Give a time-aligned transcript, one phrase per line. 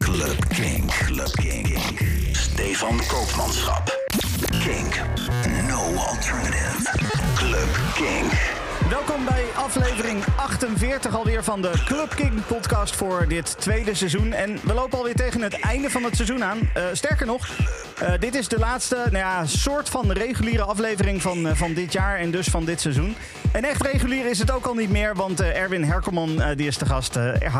[0.00, 0.90] Club Kink.
[0.90, 1.78] Club Kink.
[2.34, 3.90] Stefan Koopmanschap.
[4.62, 5.00] Kink.
[5.68, 6.86] No alternative.
[7.36, 8.67] Club Kink.
[8.90, 14.32] Welkom bij aflevering 48 alweer van de Club King podcast voor dit tweede seizoen.
[14.32, 16.58] En we lopen alweer tegen het einde van het seizoen aan.
[16.58, 17.48] Uh, sterker nog,
[18.02, 21.92] uh, dit is de laatste nou ja, soort van reguliere aflevering van, uh, van dit
[21.92, 23.14] jaar en dus van dit seizoen.
[23.52, 26.86] En echt regulier is het ook al niet meer, want Erwin Herkelman die is de
[26.86, 27.14] gast.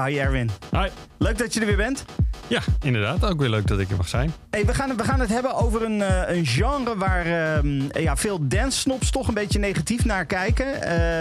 [0.05, 0.51] hi Erwin.
[0.71, 0.89] Hi.
[1.19, 2.05] Leuk dat je er weer bent.
[2.47, 3.25] Ja, inderdaad.
[3.25, 4.33] Ook weer leuk dat ik er mag zijn.
[4.51, 8.39] Hey, we, gaan, we gaan het hebben over een, een genre waar uh, ja, veel
[8.49, 10.67] dance-snops toch een beetje negatief naar kijken.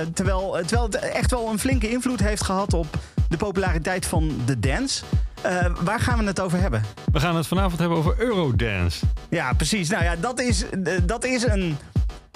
[0.02, 2.88] Uh, terwijl, terwijl het echt wel een flinke invloed heeft gehad op
[3.30, 5.04] de populariteit van de dance.
[5.84, 6.84] waar gaan we het over hebben?
[7.12, 9.06] We gaan het vanavond hebben over Eurodance.
[9.30, 9.90] Ja, precies.
[9.90, 10.66] Nou ja, dat is,
[11.06, 11.78] dat is een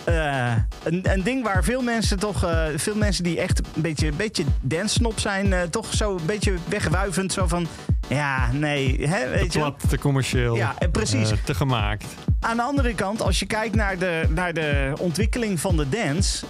[0.08, 4.08] uh, een, een, ding waar veel mensen toch, uh, veel mensen die echt een beetje,
[4.08, 7.34] een beetje dance-snop zijn, uh, toch zo een beetje wegwuivend.
[7.34, 7.68] Zo van,
[8.08, 9.08] ja, nee.
[9.08, 9.88] Hè, weet te plat, je?
[9.88, 10.55] te commercieel.
[10.55, 11.32] Ja, precies.
[11.46, 12.05] te gemaakt.
[12.40, 16.46] Aan de andere kant, als je kijkt naar de, naar de ontwikkeling van de dance,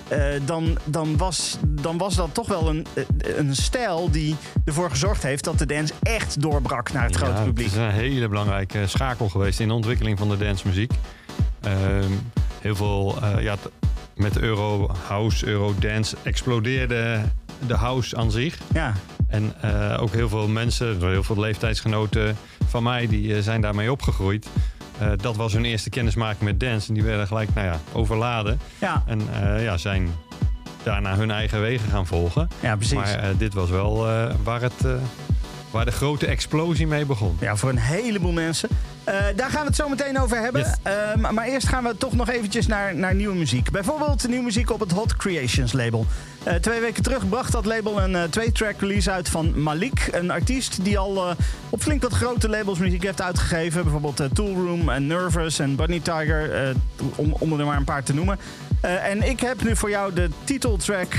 [0.45, 2.85] dan, dan, was, dan was dat toch wel een,
[3.17, 7.41] een stijl die ervoor gezorgd heeft dat de dance echt doorbrak naar het ja, grote
[7.41, 7.65] publiek.
[7.65, 10.91] Het is een hele belangrijke schakel geweest in de ontwikkeling van de dancemuziek.
[12.61, 13.55] Heel veel, uh, ja,
[14.15, 17.21] met Euro House, Euro Dance explodeerde
[17.67, 18.57] de house aan zich.
[18.73, 18.93] Ja.
[19.27, 22.37] En uh, ook heel veel mensen, heel veel leeftijdsgenoten
[22.67, 24.47] van mij, die uh, zijn daarmee opgegroeid.
[25.15, 26.87] dat was hun eerste kennismaking met dance.
[26.87, 28.59] En die werden gelijk nou ja, overladen.
[28.79, 29.03] Ja.
[29.05, 29.21] En
[29.59, 30.09] ja, zijn
[30.83, 32.49] daarna hun eigen wegen gaan volgen.
[32.59, 32.95] Ja, precies.
[32.95, 34.07] Maar dit was wel
[34.43, 34.85] waar het
[35.71, 37.37] waar de grote explosie mee begon.
[37.39, 38.69] Ja, voor een heleboel mensen.
[39.09, 40.61] Uh, daar gaan we het zo meteen over hebben.
[40.61, 40.93] Yes.
[41.23, 43.71] Uh, maar eerst gaan we toch nog eventjes naar, naar nieuwe muziek.
[43.71, 46.05] Bijvoorbeeld nieuwe muziek op het Hot Creations label.
[46.47, 50.09] Uh, twee weken terug bracht dat label een twee-track release uit van Malik.
[50.11, 51.35] Een artiest die al
[51.69, 53.83] op flink wat grote labels muziek heeft uitgegeven.
[53.83, 56.75] Bijvoorbeeld Toolroom en Nervous en Bunny Tiger.
[57.15, 58.39] om, om er maar een paar te noemen.
[58.81, 61.13] En ik heb nu voor jou de titeltrack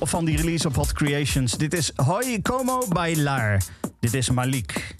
[0.00, 1.52] van die release op Hot Creations.
[1.58, 3.60] Dit is Hoi Como Bailar.
[4.00, 4.94] Dit is Malik.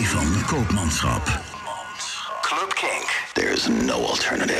[0.00, 1.26] Stefan Koopmanschap.
[2.42, 3.06] Club Kink.
[3.34, 4.59] There's no alternative.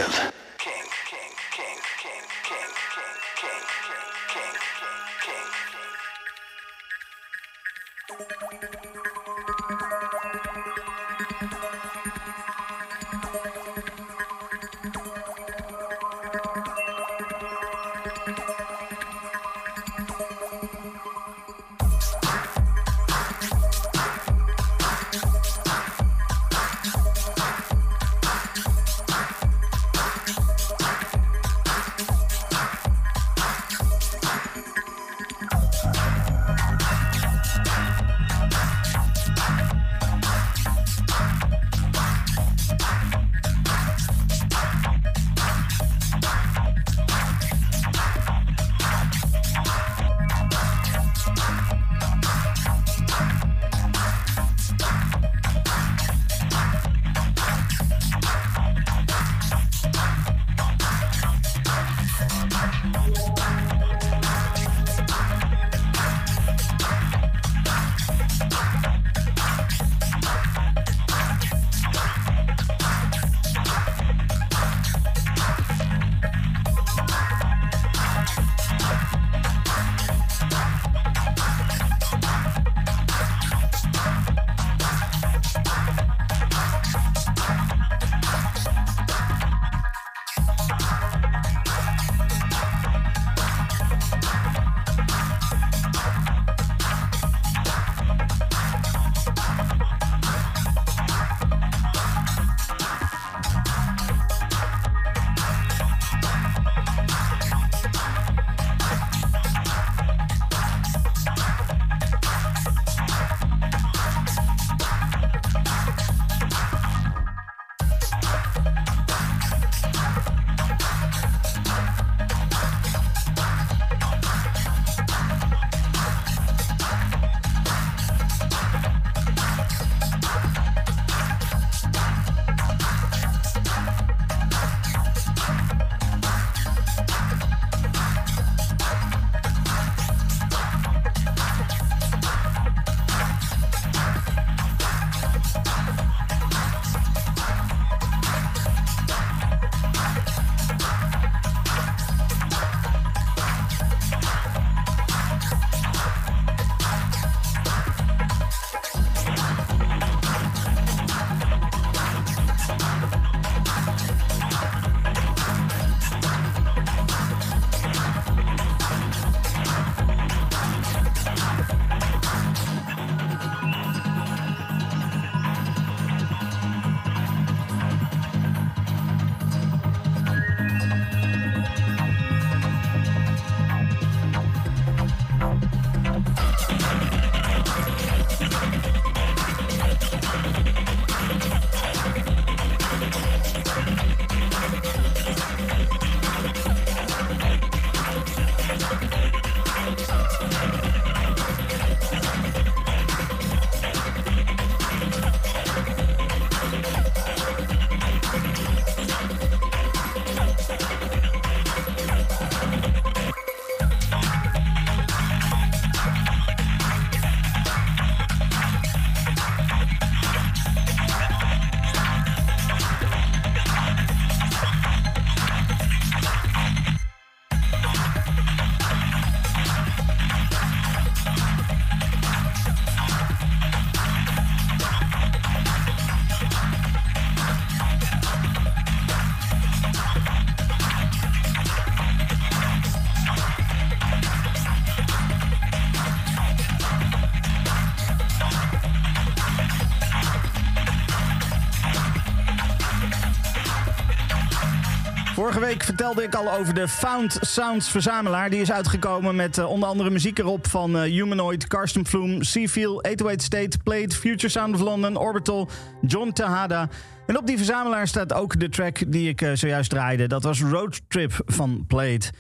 [255.50, 258.50] Vorige week vertelde ik al over de Found Sounds verzamelaar.
[258.50, 263.02] Die is uitgekomen met uh, onder andere muziek erop van uh, Humanoid, Karsten Flume, Seafeel,
[263.02, 265.68] 808 State, Plate, Future Sound of London, Orbital,
[266.00, 266.88] John Tahada.
[267.26, 270.26] En op die verzamelaar staat ook de track die ik uh, zojuist draaide.
[270.26, 272.30] Dat was Road Trip van Plate.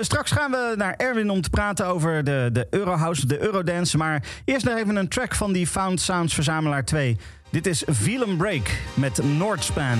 [0.00, 3.96] straks gaan we naar Erwin om te praten over de, de Eurohouse, de Eurodance.
[3.96, 7.16] Maar eerst nog even een track van die Found Sounds verzamelaar 2.
[7.50, 9.98] Dit is Feel Break met Nordspan.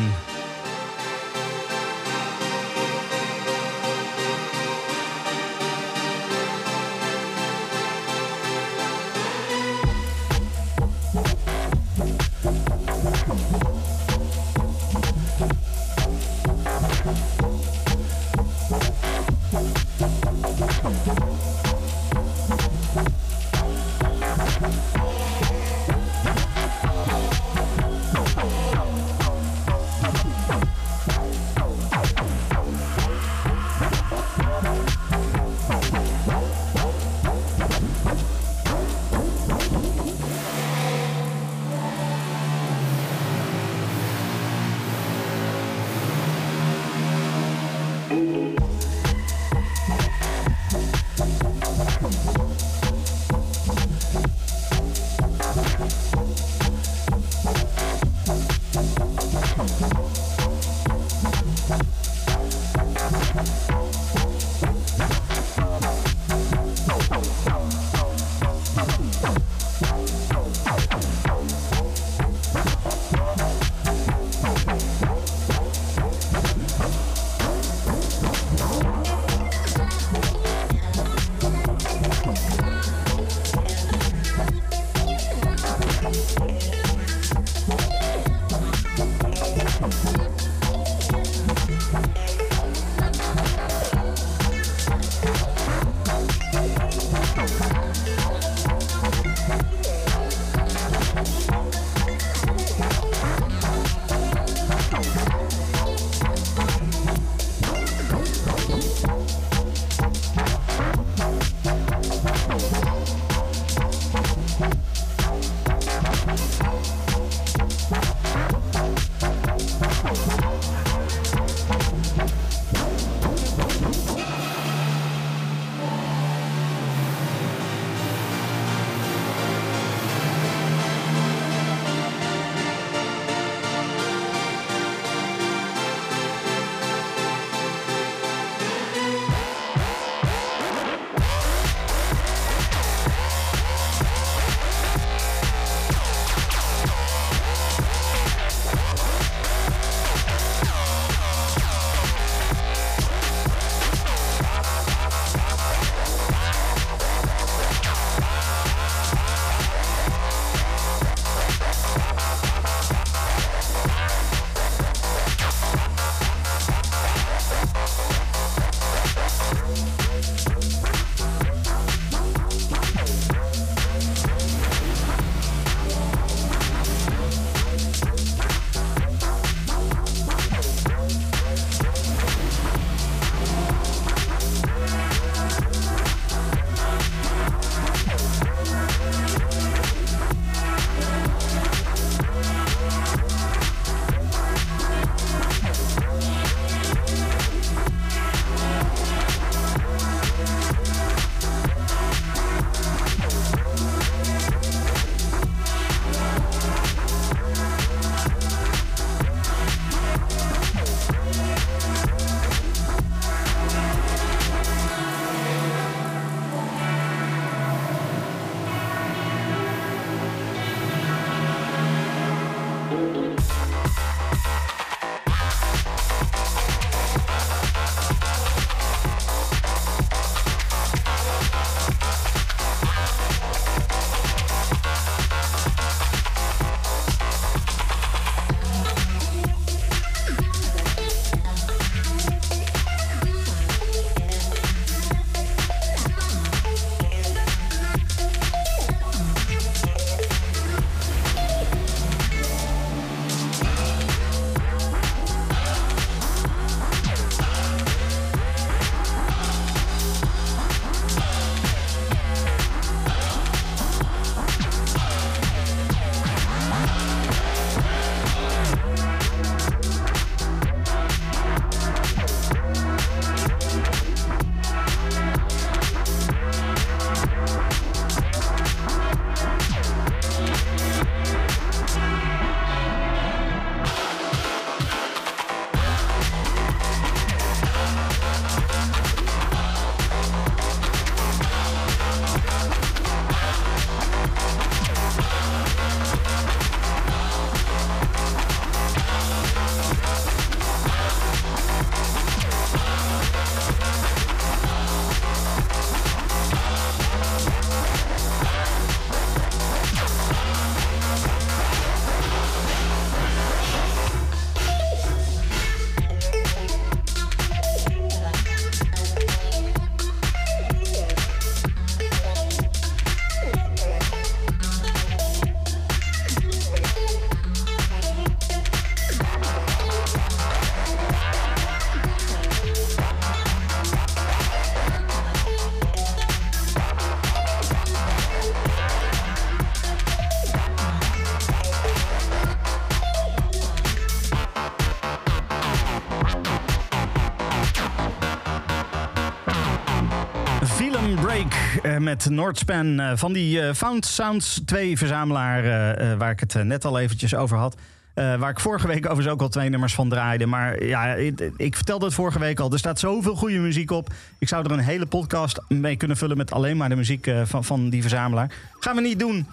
[352.00, 356.98] Met Noordspan uh, van die uh, Found Sounds 2 verzamelaar waar ik het net al
[356.98, 357.76] eventjes over had.
[358.14, 360.46] waar ik vorige week overigens ook al twee nummers van draaide.
[360.46, 362.72] Maar ja, ik, ik, vertelde het vorige week al.
[362.72, 364.12] Er staat zoveel goede muziek op.
[364.38, 367.64] Ik zou er een hele podcast mee kunnen vullen met alleen maar de muziek van,
[367.64, 368.54] van die verzamelaar.
[368.80, 369.46] Gaan we niet doen,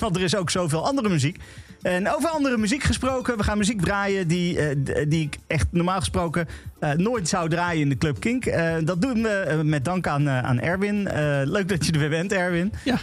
[0.00, 1.38] want er is ook zoveel andere muziek.
[1.86, 3.36] En over andere muziek gesproken.
[3.36, 6.48] We gaan muziek draaien die, uh, die ik echt normaal gesproken
[6.80, 8.46] uh, nooit zou draaien in de Club Kink.
[8.46, 11.08] Uh, dat doen we met dank aan, aan Erwin.
[11.44, 12.72] leuk dat je er weer bent, Erwin.
[12.84, 12.98] Ja.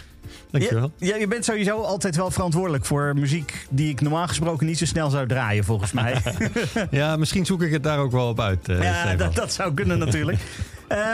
[0.50, 0.92] Dankjewel.
[0.98, 4.84] Je, je bent sowieso altijd wel verantwoordelijk voor muziek die ik normaal gesproken niet zo
[4.84, 6.16] snel zou draaien, volgens mij.
[6.90, 8.66] ja, misschien zoek ik het daar ook wel op uit.
[8.66, 10.38] ja, dat, dat, zou kunnen natuurlijk.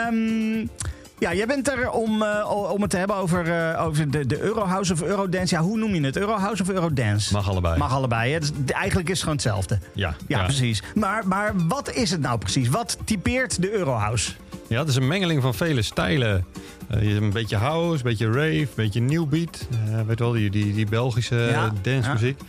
[0.09, 0.69] um,
[1.21, 4.39] Ja, jij bent er om, uh, om het te hebben over, uh, over de, de
[4.41, 5.55] Eurohouse of Eurodance.
[5.55, 6.17] Ja, hoe noem je het?
[6.17, 7.33] Eurohouse of Eurodance?
[7.33, 7.77] Mag allebei.
[7.77, 8.33] Mag allebei.
[8.33, 8.39] Hè?
[8.39, 9.79] Dus eigenlijk is het gewoon hetzelfde.
[9.93, 10.43] Ja, ja, ja.
[10.43, 10.83] precies.
[10.95, 12.69] Maar, maar wat is het nou precies?
[12.69, 14.31] Wat typeert de Eurohouse?
[14.67, 16.45] Ja, het is een mengeling van vele stijlen.
[16.91, 19.67] Uh, je hebt een beetje house, een beetje rave, een beetje new beat.
[20.07, 22.39] weet wel, die, die, die Belgische ja, dancemuziek.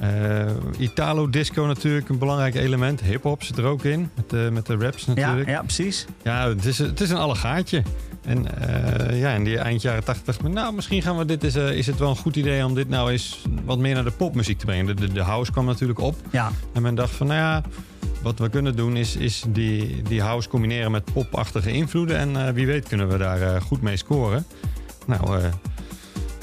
[0.00, 0.46] Ja.
[0.78, 3.00] Italo disco natuurlijk, een belangrijk element.
[3.00, 5.46] Hip-hop zit er ook in, met de, met de raps natuurlijk.
[5.46, 6.06] Ja, ja precies.
[6.22, 7.82] Ja, het is, het is een allegaatje.
[8.28, 11.44] En uh, ja, in die eind jaren 80 dacht ik, nou, misschien gaan we dit
[11.44, 14.04] is, uh, is het wel een goed idee om dit nou eens wat meer naar
[14.04, 14.86] de popmuziek te brengen.
[14.86, 16.16] De, de, de house kwam natuurlijk op.
[16.30, 16.50] Ja.
[16.72, 17.62] En men dacht van, nou ja,
[18.22, 22.16] wat we kunnen doen is, is die, die house combineren met popachtige invloeden.
[22.16, 24.46] En uh, wie weet kunnen we daar goed mee scoren.
[25.06, 25.40] Nou,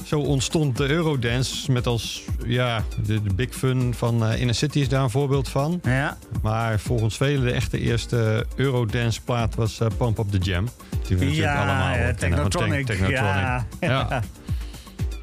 [0.04, 4.78] zo ontstond de Eurodance met als ja, de, de Big Fun van uh, Inner City
[4.78, 5.80] is daar een voorbeeld van.
[5.82, 6.18] Ja.
[6.42, 10.68] Maar volgens velen de echte eerste Eurodance plaat was uh, Pump Up The Jam.
[11.06, 12.86] Die we ja, natuurlijk allemaal ja, Technotronic.
[12.86, 13.20] Technotronic.
[13.20, 13.66] Ja.
[13.80, 14.22] ja.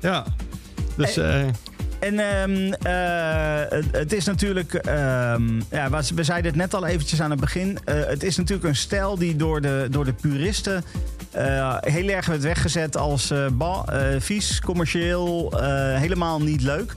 [0.02, 0.26] ja.
[0.98, 1.16] Dus...
[1.16, 1.52] Hey.
[2.04, 7.32] En um, uh, het is natuurlijk, um, ja, we zeiden het net al eventjes aan
[7.32, 7.78] het begin.
[7.86, 10.84] Uh, het is natuurlijk een stijl die door de, door de puristen
[11.36, 13.34] uh, heel erg werd weggezet als
[14.20, 15.54] vies, commercieel,
[15.96, 16.96] helemaal niet leuk.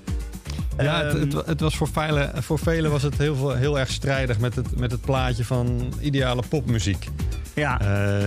[0.79, 3.91] Ja, het, het, het, was voor velen, voor velen was het heel, veel, heel erg
[3.91, 7.09] strijdig met het, met het plaatje van ideale popmuziek.
[7.55, 7.81] Ja,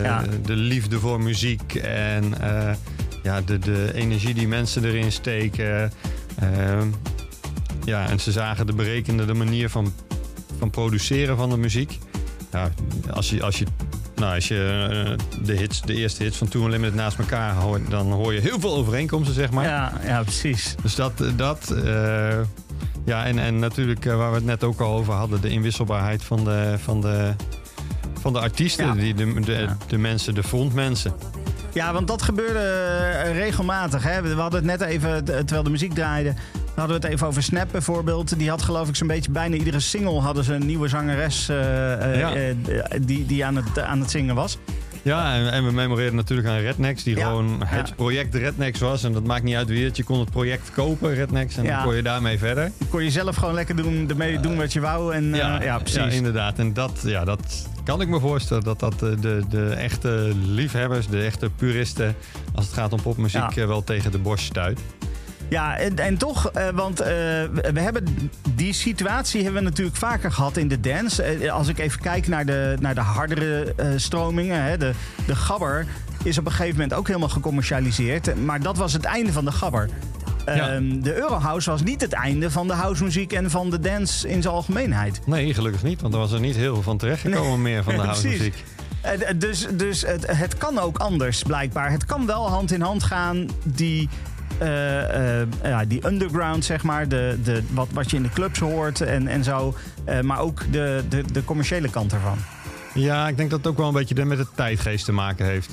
[0.04, 0.24] ja.
[0.46, 2.34] De liefde voor muziek en
[3.24, 5.92] ja, de, de energie die mensen erin steken.
[6.44, 6.82] Uh,
[7.86, 9.94] ja, en ze zagen de berekende de manier van,
[10.58, 11.98] van produceren van de muziek.
[12.52, 12.70] Ja,
[13.12, 13.66] als je, als je,
[14.20, 17.90] nou, als je uh, de, hits, de eerste hits van Toon Limited naast elkaar hoort,
[17.90, 19.66] dan hoor je heel veel overeenkomsten, zeg maar.
[19.66, 20.76] Ja, ja precies.
[20.82, 22.40] Dus dat, dat uh,
[23.06, 26.24] ja, en, en natuurlijk uh, waar we het net ook al over hadden, de inwisselbaarheid
[26.24, 27.34] van de, van de,
[28.20, 28.94] van de artiesten, ja.
[28.94, 29.78] die, de, de, ja.
[29.88, 31.14] de mensen, de frontmensen.
[31.74, 34.04] Ja, want dat gebeurde regelmatig.
[34.04, 34.22] Hè?
[34.22, 36.34] We hadden het net even, terwijl de muziek draaide,
[36.80, 38.38] hadden we het even over Snap bijvoorbeeld.
[38.38, 41.58] Die had geloof ik zo'n beetje bijna iedere single hadden ze een nieuwe zangeres uh,
[42.20, 42.36] ja.
[42.38, 42.56] uh,
[43.02, 44.58] die, die aan, het, aan het zingen was.
[45.02, 47.26] Ja, en, en we memoreerden natuurlijk aan Rednex, die ja.
[47.26, 49.04] gewoon het project Rednex was.
[49.04, 49.98] En dat maakt niet uit wie het.
[49.98, 52.72] Je kon het project kopen, Rednex, en dan kon je daarmee verder.
[52.90, 55.14] Kon je zelf gewoon lekker doen, ermee doen wat je wou.
[55.14, 55.98] En, ja, ja, precies.
[55.98, 56.60] Ja, inderdaad.
[56.60, 61.08] En dat, ja, dat kan ik me voorstellen dat dat de, de, de echte liefhebbers,
[61.08, 62.16] de echte puristen,
[62.56, 64.80] als het gaat om popmuziek, wel tegen de borst stuit.
[65.50, 67.08] Ja, en, en toch, uh, want uh,
[67.72, 71.42] we hebben die situatie hebben we natuurlijk vaker gehad in de dance.
[71.42, 74.92] Uh, als ik even kijk naar de, naar de hardere stromingen, hè, de,
[75.26, 75.86] de gabber
[76.24, 78.46] is op een gegeven moment ook helemaal gecommercialiseerd.
[78.46, 79.90] Maar dat was het einde van de gabber.
[80.46, 80.74] Ja.
[80.76, 84.42] Um, de Eurohouse was niet het einde van de housemuziek en van de dance in
[84.42, 85.22] zijn algemeenheid.
[85.26, 87.74] Nee, gelukkig niet, want er was er niet heel veel van terechtgekomen nee.
[87.74, 88.64] meer van de housemuziek.
[89.38, 91.92] Dus, dus het, het kan ook anders, blijkbaar.
[91.92, 94.29] Het kan wel hand in hand gaan, die uh, uh,
[95.64, 97.08] ja, die underground, zeg maar.
[97.08, 99.76] De, de, wat, wat je in de clubs hoort en, en zo.
[100.10, 102.38] Uh, maar ook de, de, de commerciële kant ervan.
[102.94, 105.72] Ja, ik denk dat het ook wel een beetje met de tijdgeest te maken heeft.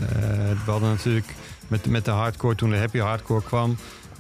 [0.64, 1.34] we hadden natuurlijk
[1.68, 3.76] met, met de hardcore, toen de happy hardcore kwam...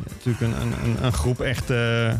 [0.08, 2.12] natuurlijk een, een, een groep echte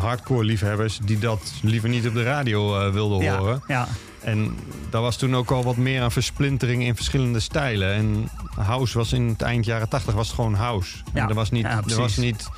[0.00, 0.98] hardcore liefhebbers...
[1.04, 3.62] die dat liever niet op de radio wilden ja, horen.
[3.66, 3.88] Ja.
[4.26, 4.56] En
[4.90, 7.94] daar was toen ook al wat meer aan versplintering in verschillende stijlen.
[7.94, 10.96] En house was in het eind jaren 80 was het gewoon house.
[11.14, 11.22] Ja.
[11.22, 12.48] En er, was niet, ja, er, was niet,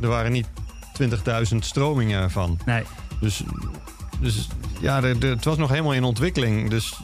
[0.00, 0.46] er waren niet
[1.02, 2.58] 20.000 stromingen van.
[2.66, 2.82] Nee.
[3.20, 3.42] Dus,
[4.20, 4.48] dus
[4.80, 6.70] ja, de, de, het was nog helemaal in ontwikkeling.
[6.70, 7.00] Dus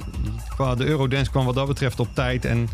[0.77, 2.69] de Eurodance kwam wat dat betreft op tijd en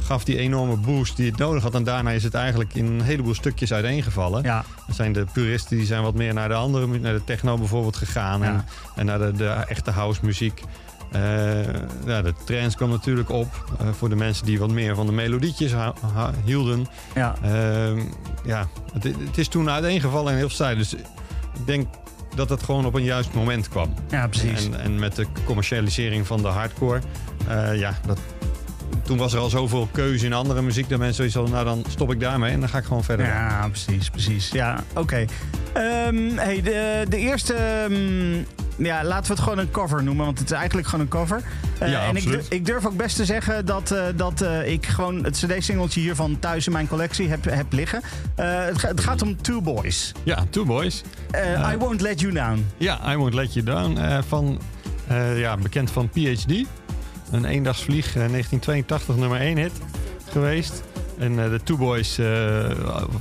[0.00, 1.74] gaf die enorme boost die het nodig had.
[1.74, 4.42] En daarna is het eigenlijk in een heleboel stukjes uiteengevallen.
[4.42, 4.64] Ja.
[4.88, 7.96] Er zijn de puristen die zijn wat meer naar de andere, naar de techno bijvoorbeeld
[7.96, 8.40] gegaan.
[8.40, 8.46] Ja.
[8.46, 10.62] En, en naar de, de echte house muziek.
[11.14, 11.64] Uh,
[12.06, 15.12] ja, de trance kwam natuurlijk op uh, voor de mensen die wat meer van de
[15.12, 15.72] melodietjes
[16.44, 16.86] hielden.
[17.14, 17.34] Ja.
[17.44, 18.02] Uh,
[18.44, 20.78] ja, het, het, is toen uiteengevallen in heel stijlen.
[20.78, 21.86] Dus ik denk
[22.34, 23.94] dat het gewoon op een juist moment kwam.
[24.08, 24.66] Ja, precies.
[24.66, 27.00] En, en met de commercialisering van de hardcore,
[27.74, 28.18] ja, dat,
[29.04, 31.84] toen was er al zoveel keuze in andere muziek dat mensen zoiets hadden, nou dan
[31.90, 33.26] stop ik daarmee en dan ga ik gewoon verder.
[33.26, 34.48] Ja, precies, precies.
[34.50, 35.24] Ja, oké.
[35.72, 37.54] Ehm, hey, de, de eerste...
[37.54, 38.42] ehm,
[38.76, 41.42] ja, laten we het gewoon een cover noemen, want het is eigenlijk gewoon een cover.
[41.78, 42.46] Eh, Ja, en ik, absoluut.
[42.48, 46.38] ik durf ook best te zeggen dat, eh, dat eh, ik gewoon het cd-singeltje hiervan
[46.38, 48.00] thuis in mijn collectie heb, heb liggen.
[48.34, 50.12] Het, het gaat om Two Boys.
[50.22, 51.02] Ja, Two Boys.
[51.72, 52.66] I Won't Let You Down.
[52.76, 53.98] Ja, I Won't Let You Down.
[54.28, 54.60] van,
[55.36, 56.64] ja, bekend van PhD.
[57.34, 59.72] Een eendagsvlieg, eh, 1982 nummer 1 hit
[60.30, 60.82] geweest.
[61.18, 62.26] En eh, de Two Boys, eh,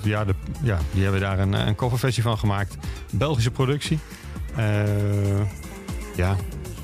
[0.04, 2.76] ja, de, ja, die hebben daar een, een coverversie van gemaakt.
[3.12, 4.00] Belgische productie.
[4.56, 4.66] Eh,
[6.16, 6.36] ja,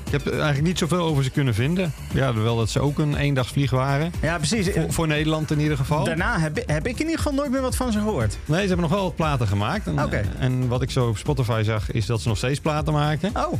[0.06, 1.92] ik heb eigenlijk niet zoveel over ze kunnen vinden.
[2.14, 4.12] Ja, wel dat ze ook een eendagsvlieg waren.
[4.22, 4.68] Ja, precies.
[4.70, 6.04] Voor, voor Nederland in ieder geval.
[6.04, 8.38] Daarna heb, ik- heb ik in ieder geval nooit meer wat van ze gehoord.
[8.44, 9.86] Nee, ze hebben nog wel wat platen gemaakt.
[9.86, 9.98] En,
[10.38, 13.30] en wat ik zo op Spotify zag, is dat ze nog steeds platen maken.
[13.36, 13.52] Oh,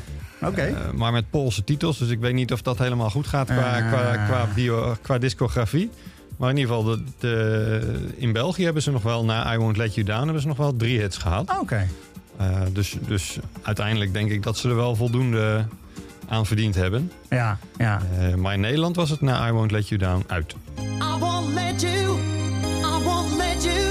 [0.42, 0.60] oké.
[0.62, 1.98] Eh, maar met Poolse titels.
[1.98, 3.88] Dus ik weet niet of dat helemaal goed gaat qua, Ah.
[3.92, 5.90] qua, qua, bio, qua discografie.
[6.36, 9.76] Maar in ieder geval, de, de- in België hebben ze nog wel, na I Won't
[9.76, 11.58] Let You Down, hebben ze nog wel drie hits gehad.
[11.60, 11.86] oké.
[12.36, 15.64] Eh, dus, dus uiteindelijk denk ik dat ze er wel voldoende
[16.28, 17.12] aan verdiend hebben.
[17.30, 18.00] Ja, ja.
[18.18, 20.54] Eh, maar in Nederland was het na I Won't Let You Down uit.
[20.78, 22.16] I won't let you,
[22.78, 23.89] I won't let you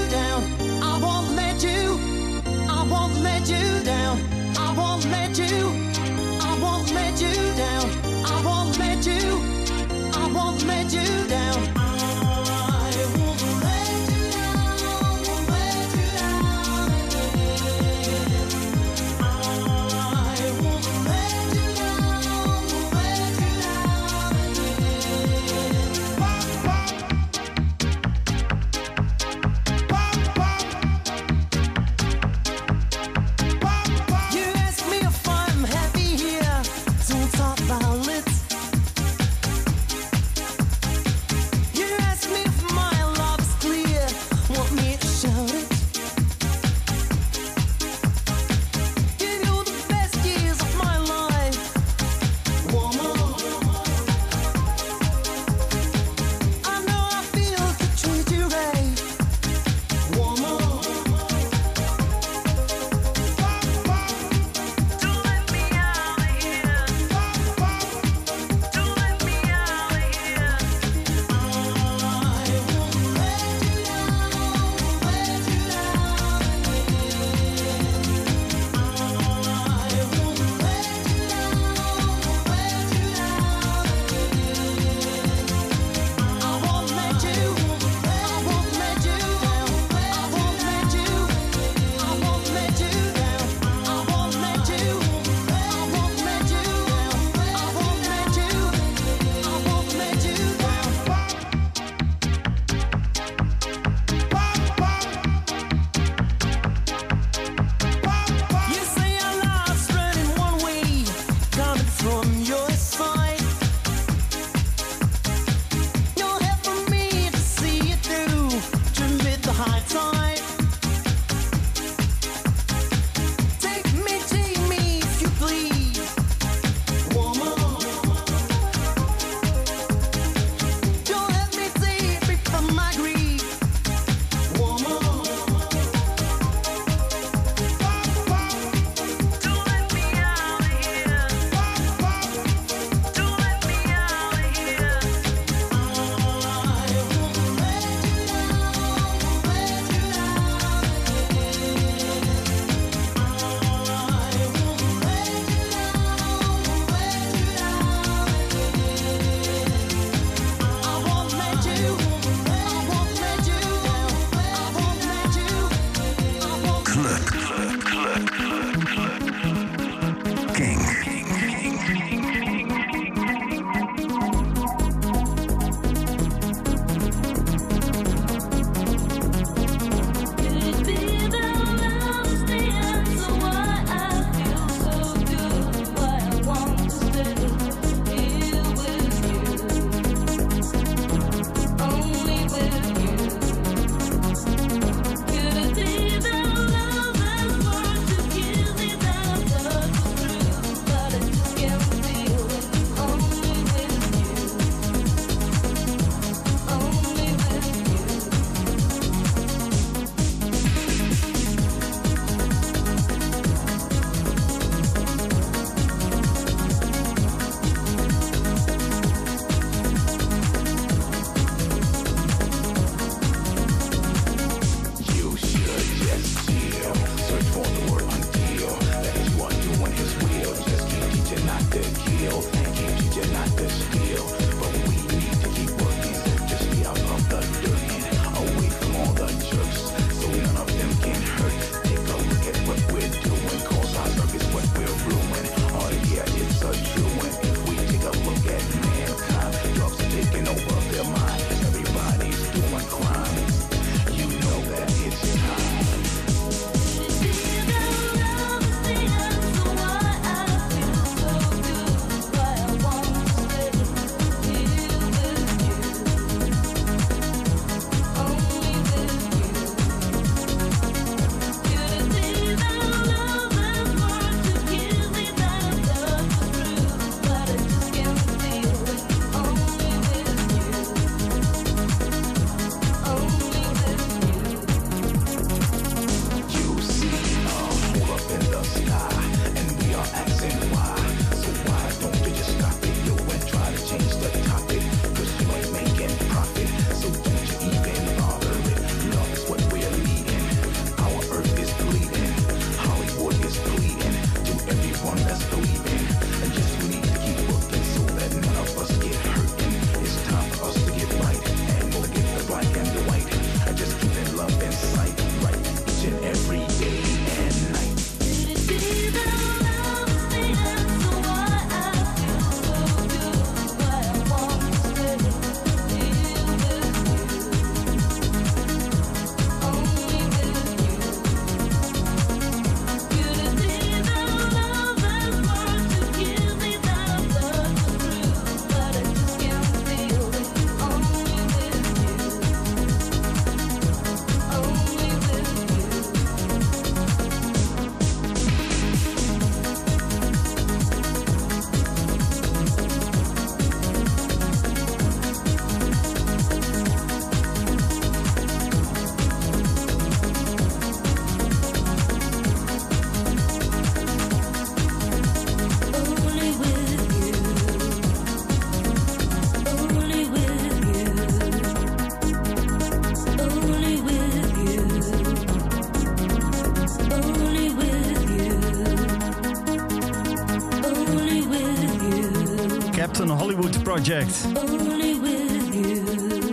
[384.10, 384.46] Project.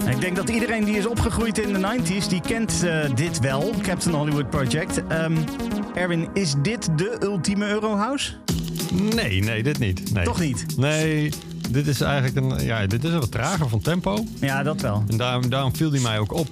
[0.10, 3.74] Ik denk dat iedereen die is opgegroeid in de 90s, die kent eh, dit wel,
[3.82, 5.08] Captain Hollywood Project.
[5.08, 5.36] Ehm,
[5.94, 8.34] Erwin, is dit de ultieme Eurohouse?
[8.94, 10.14] Nee, nee, dit niet.
[10.14, 10.24] Nee.
[10.24, 10.78] Toch niet?
[10.78, 11.32] Nee,
[11.70, 14.26] dit is eigenlijk een, ja, dit is wat trager van tempo.
[14.40, 15.04] Ja, dat wel.
[15.08, 16.48] En daarom, daarom viel die mij ook op.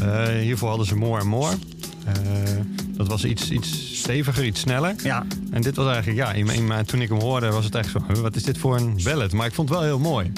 [0.00, 1.56] Eh, hiervoor hadden ze More and More.
[2.04, 2.12] Eh,
[3.00, 4.94] dat was iets, iets steviger, iets sneller.
[5.02, 7.90] Ja, En dit was eigenlijk, ja, in, in, toen ik hem hoorde was het echt
[7.90, 9.32] zo, "Huh, wat is dit voor een ballad?
[9.32, 10.32] Maar ik vond het wel heel mooi.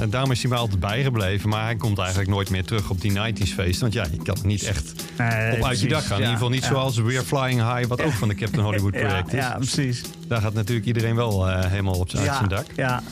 [0.00, 1.48] Eh, daarom is hij mij altijd bijgebleven.
[1.48, 3.80] Maar hij komt eigenlijk nooit meer terug op die 90s feesten.
[3.80, 6.16] Want ja, je kan niet echt Nee, op uit je dak gaan.
[6.16, 6.68] In ieder geval niet ja.
[6.68, 9.38] zoals We're Flying High, wat ook van de Captain Hollywood project is.
[9.38, 10.02] ja, precies.
[10.28, 12.66] Daar gaat natuurlijk iedereen wel eh, helemaal op zijn, uit zijn dak.
[12.76, 13.02] Ja,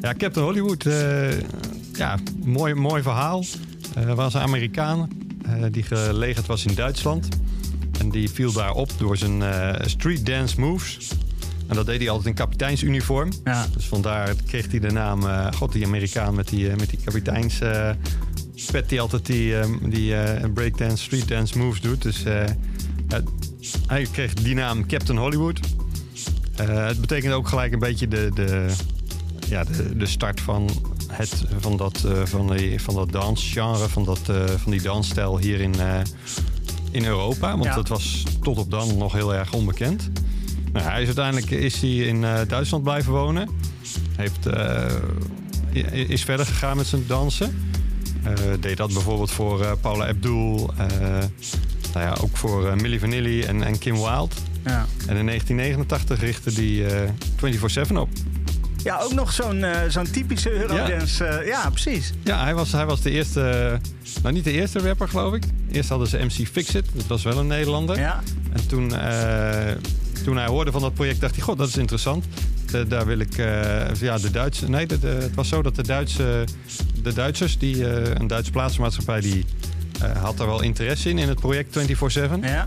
[0.00, 1.40] Ja, Captain Hollywood, eh,
[1.92, 3.44] ja, mooi, mooi verhaal.
[3.94, 5.08] Er was een Amerikaan
[5.70, 7.28] die gelegerd was in Duitsland.
[7.98, 9.42] En die viel daar op door zijn
[9.84, 10.98] street dance moves.
[11.72, 13.30] En dat deed hij altijd in kapiteinsuniform.
[13.44, 13.66] ja.
[13.74, 16.98] Dus vandaar kreeg hij de naam, eh, god die Amerikaan met die, eh, met die
[17.04, 17.60] kapiteins...
[17.60, 17.90] eh,
[18.70, 20.14] pet die altijd die, die
[20.54, 22.02] breakdance, street dance moves doet.
[22.02, 22.22] Dus
[23.86, 25.60] hij kreeg die naam Captain Hollywood.
[26.56, 28.66] Het betekent ook gelijk een beetje de, de,
[29.48, 30.68] ja, de, de start van,
[31.08, 34.20] het, van, dat, van, die, van dat dansgenre, van, dat,
[34.56, 35.74] van die dansstijl hier in,
[36.90, 37.50] in Europa.
[37.50, 37.74] Want Ja.
[37.74, 40.10] dat was tot op dan nog heel erg onbekend.
[40.72, 43.48] Nou, hij is uiteindelijk is hij in eh, Duitsland blijven wonen.
[44.16, 44.86] Heeft, eh,
[46.08, 47.72] is verder gegaan met zijn dansen.
[48.22, 50.70] Eh, deed dat bijvoorbeeld voor Paula Abdul.
[51.92, 54.34] nou ja, ook voor Milli Vanilli en, en Kim Wilde.
[54.64, 54.86] ja.
[55.06, 58.08] En in 1989 richtte hij eh 24-7 op.
[58.82, 61.24] Ja, ook nog zo'n zo'n typische Eurodance.
[61.24, 61.40] Ja.
[61.40, 62.12] ja, precies.
[62.22, 63.80] Ja, hij was, hij was de eerste...
[64.22, 65.44] Nou, niet de eerste rapper, geloof ik.
[65.70, 66.86] Eerst hadden ze MC Fixit.
[66.94, 67.98] Dat was wel een Nederlander.
[67.98, 68.20] Ja,
[68.52, 68.92] En toen,
[70.24, 71.44] toen hij hoorde van dat project, dacht hij...
[71.44, 72.24] God, dat is interessant.
[72.70, 73.36] De- daar wil ik...
[73.38, 74.68] eh, ja, de Duitse...
[74.70, 76.44] Nee, de, de- het was zo dat de, Duitse,
[77.02, 77.58] de Duitsers...
[77.58, 79.20] Die, eh, een Duitse plaatsmaatschappij...
[79.20, 79.44] die
[80.02, 81.82] eh, had er wel interesse in, in het project 24-7.
[82.42, 82.66] ja.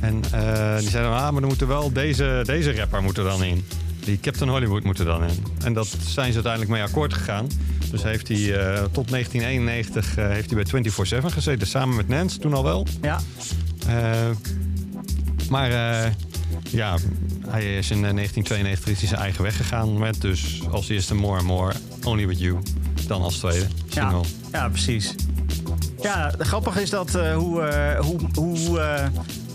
[0.00, 3.44] En eh, die zeiden, ah, maar er moeten wel deze, deze rapper moet er dan
[3.44, 3.64] in.
[4.04, 5.44] Die Captain Hollywood moet er dan in.
[5.64, 7.46] En dat zijn ze uiteindelijk mee akkoord gegaan.
[7.90, 11.66] Dus heeft hij eh, tot 1991 eh, heeft hij bij 24-7 gezeten.
[11.66, 12.86] Samen met Nance, toen al wel.
[13.02, 13.20] ja.
[13.86, 14.30] Eh,
[15.48, 15.70] maar
[16.04, 16.10] eh,
[16.68, 16.96] ja,
[17.46, 19.98] hij is in eh, 1992 is hij zijn eigen weg gegaan.
[19.98, 21.72] Met dus als eerste More and More,
[22.04, 22.58] Only With You.
[23.06, 24.20] Dan als tweede single.
[24.52, 25.14] ja, precies.
[26.02, 28.78] Ja, grappig is dat eh, hoe, eh, hoe, hoe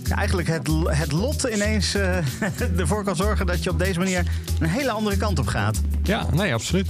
[0.03, 1.95] ja, eigenlijk het, het lot ineens
[2.77, 4.25] ervoor kan zorgen dat je op deze manier
[4.59, 5.81] een hele andere kant op gaat.
[6.03, 6.89] Ja, nee, absoluut.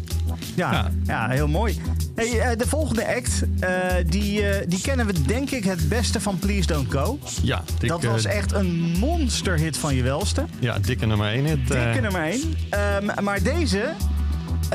[0.55, 0.91] Ja, ja.
[1.05, 1.29] Ja.
[1.29, 1.81] heel mooi.
[2.17, 3.69] Hey, eh, de volgende act, eh,
[4.05, 7.19] die, eh, die kennen we denk ik het beste van Please Don't Go.
[7.41, 10.45] Ja, dik, dat was echt een monsterhit van je welste.
[10.59, 11.67] Ja, dikke nummer 1 hit.
[11.67, 13.23] Dikke nummer 1.
[13.23, 13.93] maar deze,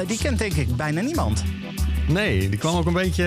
[0.06, 1.42] die kent denk ik bijna niemand.
[2.08, 3.24] Nee, die kwam ook een beetje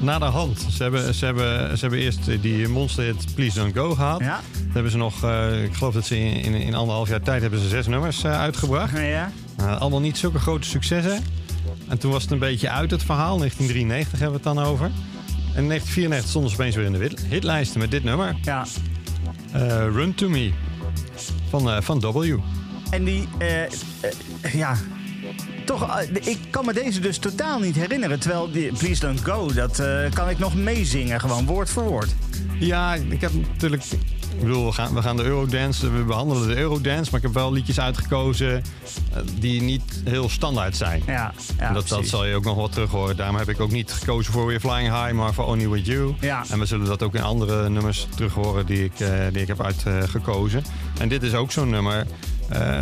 [0.00, 0.66] naar de hand.
[0.70, 4.20] Ze hebben, ze, hebben, ze hebben eerst die monster hit Please Don't Go gehad.
[4.20, 4.40] Ja.
[4.52, 5.14] Dan hebben ze nog,
[5.64, 8.98] ik geloof dat ze in, in, in anderhalf jaar tijd hebben ze zes nummers uitgebracht.
[8.98, 9.30] Ja.
[9.60, 11.22] Uh, allemaal niet zulke grote successen.
[11.88, 13.38] En toen was het een beetje uit het verhaal.
[13.38, 14.86] 1993 hebben we het dan over.
[15.54, 18.36] En in 1994 stonden ze opeens weer in de hitlijsten met dit nummer.
[18.42, 18.66] ja.
[19.52, 20.52] Eh, Run To Me.
[21.48, 22.38] Van, eh, van W.
[22.90, 23.70] En die, eh, eh,
[24.52, 24.76] ja.
[25.64, 28.20] Toch, ik kan me deze dus totaal niet herinneren.
[28.20, 29.82] Terwijl die Please Don't Go, dat
[30.12, 32.14] kan ik nog meezingen, gewoon woord voor woord.
[32.58, 33.82] Ja, ik heb natuurlijk...
[34.34, 37.10] Ik bedoel, we gaan, we gaan de Eurodance, we behandelen de Eurodance...
[37.10, 41.02] maar ik heb wel liedjes uitgekozen eh, die niet heel standaard zijn.
[41.06, 41.32] Ja,
[41.72, 43.16] dat, dat zal je ook nog wel terug horen.
[43.16, 46.14] Daarom heb ik ook niet gekozen voor We're Flying High, maar voor Only With You.
[46.20, 46.44] Ja.
[46.50, 49.48] En we zullen dat ook in andere nummers terug horen die ik, eh, die ik
[49.48, 50.64] heb uitgekozen.
[51.00, 52.06] en dit is ook zo'n nummer.
[52.48, 52.80] Eh,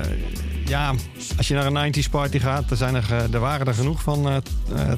[0.65, 0.95] ja,
[1.37, 4.43] als je naar een 90s party gaat, er, zijn er, er waren er genoeg van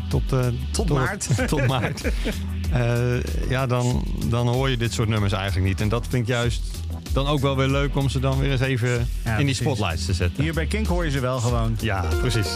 [0.08, 1.48] tot, eh, Tot maart.
[1.48, 2.02] tot maart.
[2.74, 5.80] Eh, ja, dan, dan hoor je dit soort nummers eigenlijk niet.
[5.80, 6.62] En dat vind ik juist
[7.12, 9.08] dan ook wel weer leuk om ze dan weer eens even
[9.38, 10.42] in die spotlights te zetten.
[10.42, 11.76] Hier bij Kink hoor je ze wel gewoon.
[11.80, 12.48] Ja, precies.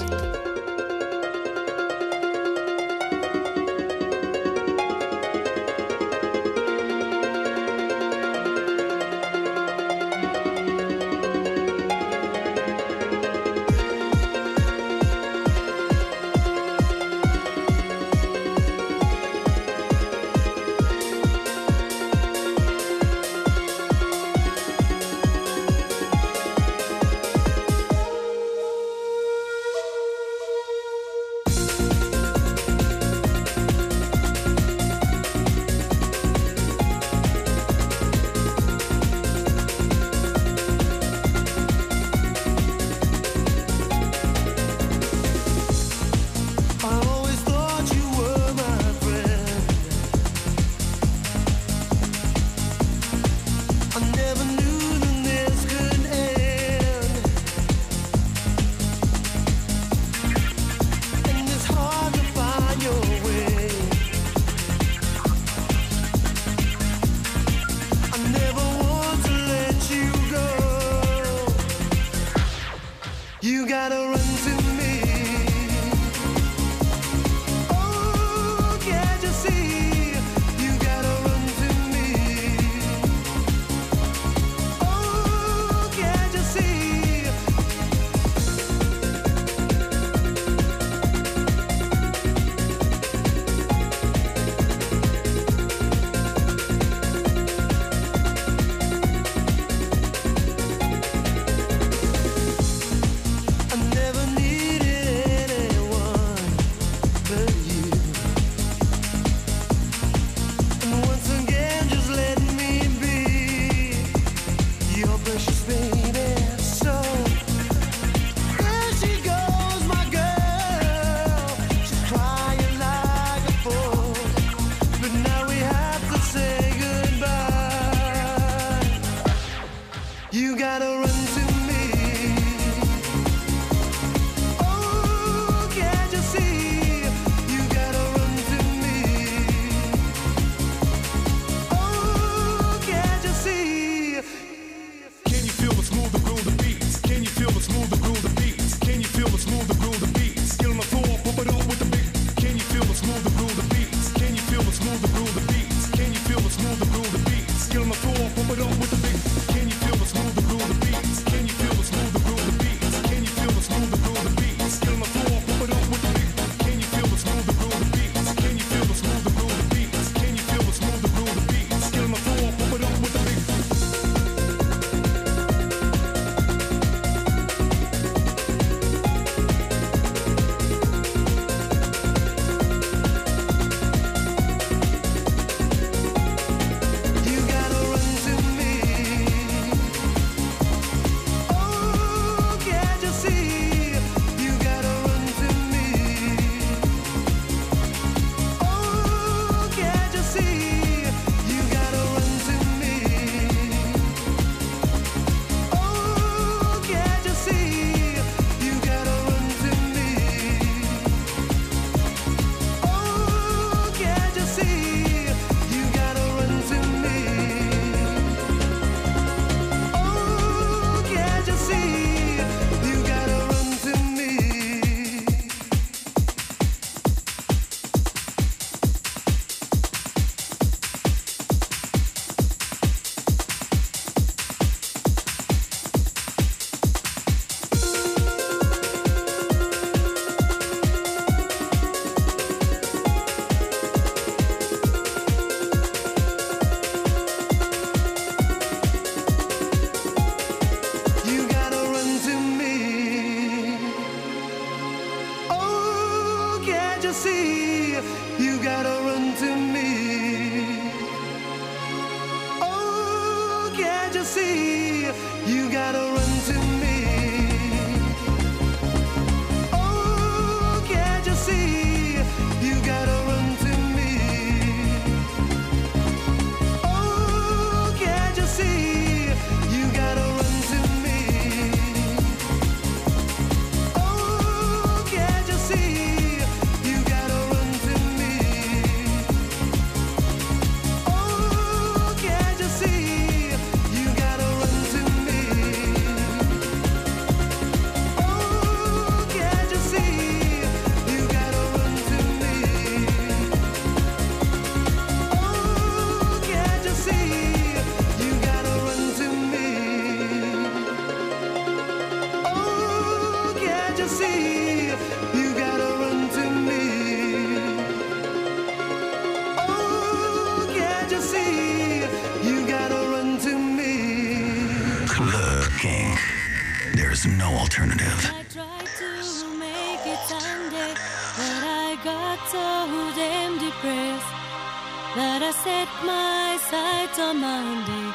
[335.68, 338.08] set my sights on Monday,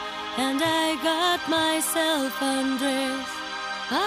[0.43, 3.37] and I got myself undressed.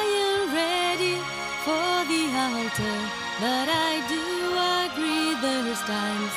[0.02, 1.16] I am ready
[1.64, 2.98] for the altar,
[3.44, 4.24] but I do
[4.84, 6.34] agree there's times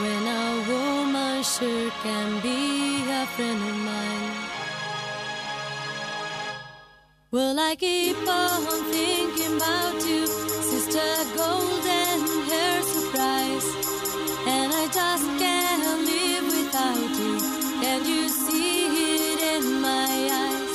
[0.00, 2.60] when a woman sure can be
[3.20, 4.34] a friend of mine.
[7.30, 8.60] Will I keep on
[8.94, 10.22] thinking about you,
[10.70, 12.18] Sister Golden
[12.48, 13.68] Hair Surprise?
[14.56, 15.57] And I just can't
[16.78, 17.32] society.
[17.82, 20.10] Can you see it in my
[20.42, 20.72] eyes?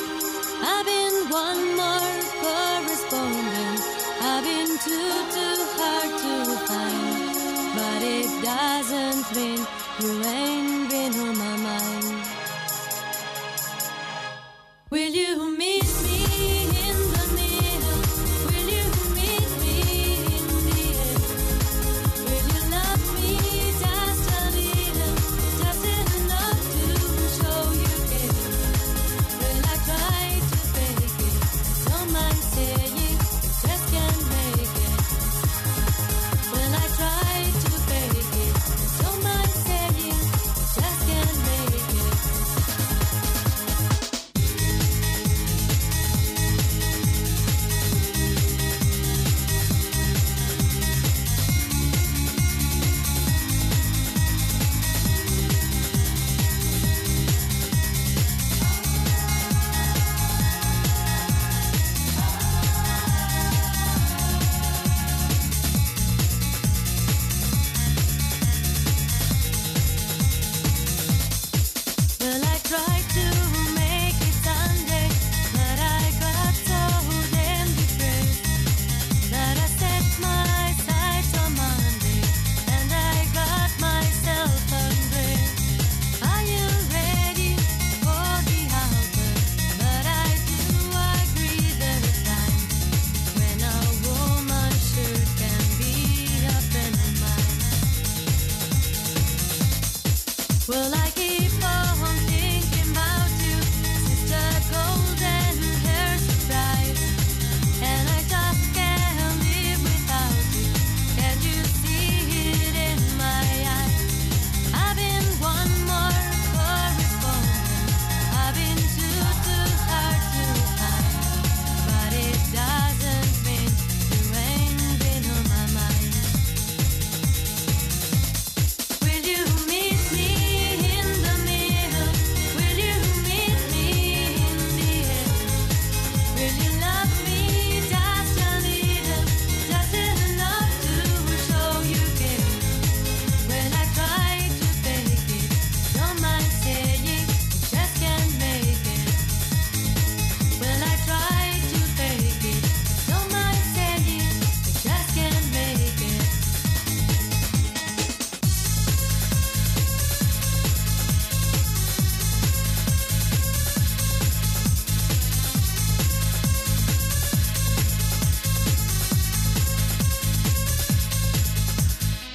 [0.71, 3.79] I've been one more correspondent.
[4.21, 6.35] I've been too, too hard to
[6.67, 7.15] find.
[7.77, 9.61] But it doesn't mean
[10.01, 12.27] you ain't been on my mind.
[14.89, 15.82] Will you meet?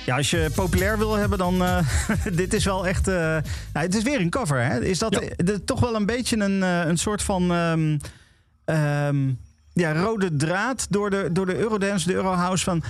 [0.08, 1.62] Ja, als je populair wil hebben, dan...
[1.64, 1.78] eh,
[2.32, 3.08] dit is wel echt...
[3.08, 3.14] eh,
[3.72, 4.80] nou, het is weer een cover, hè?
[4.84, 5.44] Is dat Ja.
[5.44, 7.52] de- toch wel een beetje een, eh, een soort van...
[7.52, 7.98] ehm,
[8.64, 9.28] ehm,
[9.72, 12.82] ja, rode draad door de, door de Eurodance, de Eurohouse van...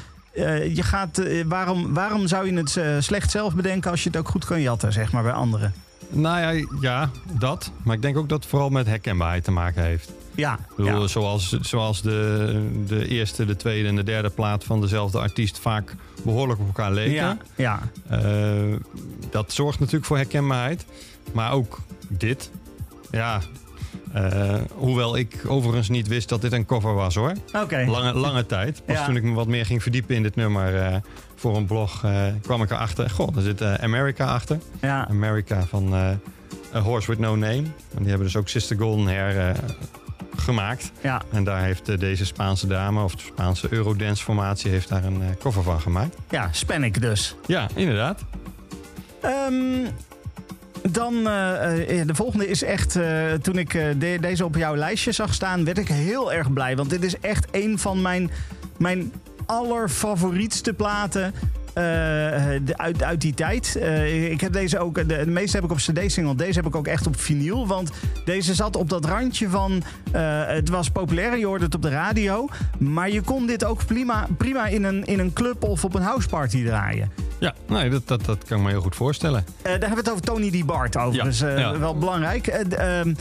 [0.75, 4.45] je gaat, waarom, waarom zou je het slecht zelf bedenken als je het ook goed
[4.45, 5.75] kan jatten, zeg maar, bij anderen?
[6.09, 7.71] Nou ja, ja, dat.
[7.83, 10.11] Maar ik denk ook dat het vooral met herkenbaarheid te maken heeft.
[10.39, 11.07] Ja, Ik bedoel, ja.
[11.07, 15.95] Zoals, zoals de, de eerste, de tweede en de derde plaat van dezelfde artiest vaak
[16.25, 17.13] behoorlijk op elkaar leken.
[17.15, 17.81] ja, ja.
[18.09, 18.77] Eh,
[19.31, 20.85] dat zorgt natuurlijk voor herkenbaarheid.
[21.33, 21.79] Maar ook
[22.09, 22.51] dit.
[23.11, 23.41] Ja.
[24.13, 27.33] eh, hoewel ik overigens niet wist dat dit een cover was hoor.
[27.87, 28.83] Lange, lange tijd.
[28.87, 29.05] Pas Ja.
[29.05, 30.97] toen ik me wat meer ging verdiepen in dit nummer eh,
[31.35, 32.05] voor een blog,
[32.43, 33.11] kwam ik erachter.
[33.11, 34.59] Goh, er zit America achter.
[34.81, 35.95] Ja, America van
[36.75, 37.63] A Horse With No Name.
[37.95, 39.57] En die hebben dus ook Sister Golden Hair
[40.49, 40.91] gemaakt.
[41.01, 41.23] ja.
[41.33, 45.23] En daar heeft eh, deze Spaanse dame, of de Spaanse Eurodance formatie, heeft daar een
[45.23, 46.17] eh, cover van gemaakt.
[46.31, 47.35] ja, Spanik dus.
[47.47, 48.21] Ja, inderdaad.
[49.21, 49.87] Ehm,
[50.91, 52.97] dan eh, eh, de volgende is echt.
[52.97, 56.53] eh, toen ik eh, de- deze op jouw lijstje zag staan, werd ik heel erg
[56.53, 56.77] blij.
[56.77, 58.31] Want dit is echt een van mijn,
[58.79, 59.13] mijn
[59.47, 61.35] allerfavorietste platen.
[61.79, 63.77] Eh, de- uit, uit die tijd.
[63.77, 66.35] Eh, ik heb deze ook, de, de meeste heb ik op CD-single.
[66.35, 67.67] Deze heb ik ook echt op vinyl.
[67.67, 67.91] Want
[68.25, 69.83] deze zat op dat randje van.
[70.13, 72.49] eh, het was populair, je hoorde het op de radio.
[72.79, 76.03] Maar je kon dit ook prima, prima in, een, in een club of op een
[76.03, 77.11] houseparty draaien.
[77.39, 79.45] Ja, nee, dat, dat, dat kan ik me heel goed voorstellen.
[79.57, 80.67] Eh, daar hebben we het over Tony D.
[80.67, 81.39] Bart overigens.
[81.39, 81.79] Ja, ja.
[81.79, 82.47] Wel belangrijk.
[82.47, 83.15] Eh, ehm,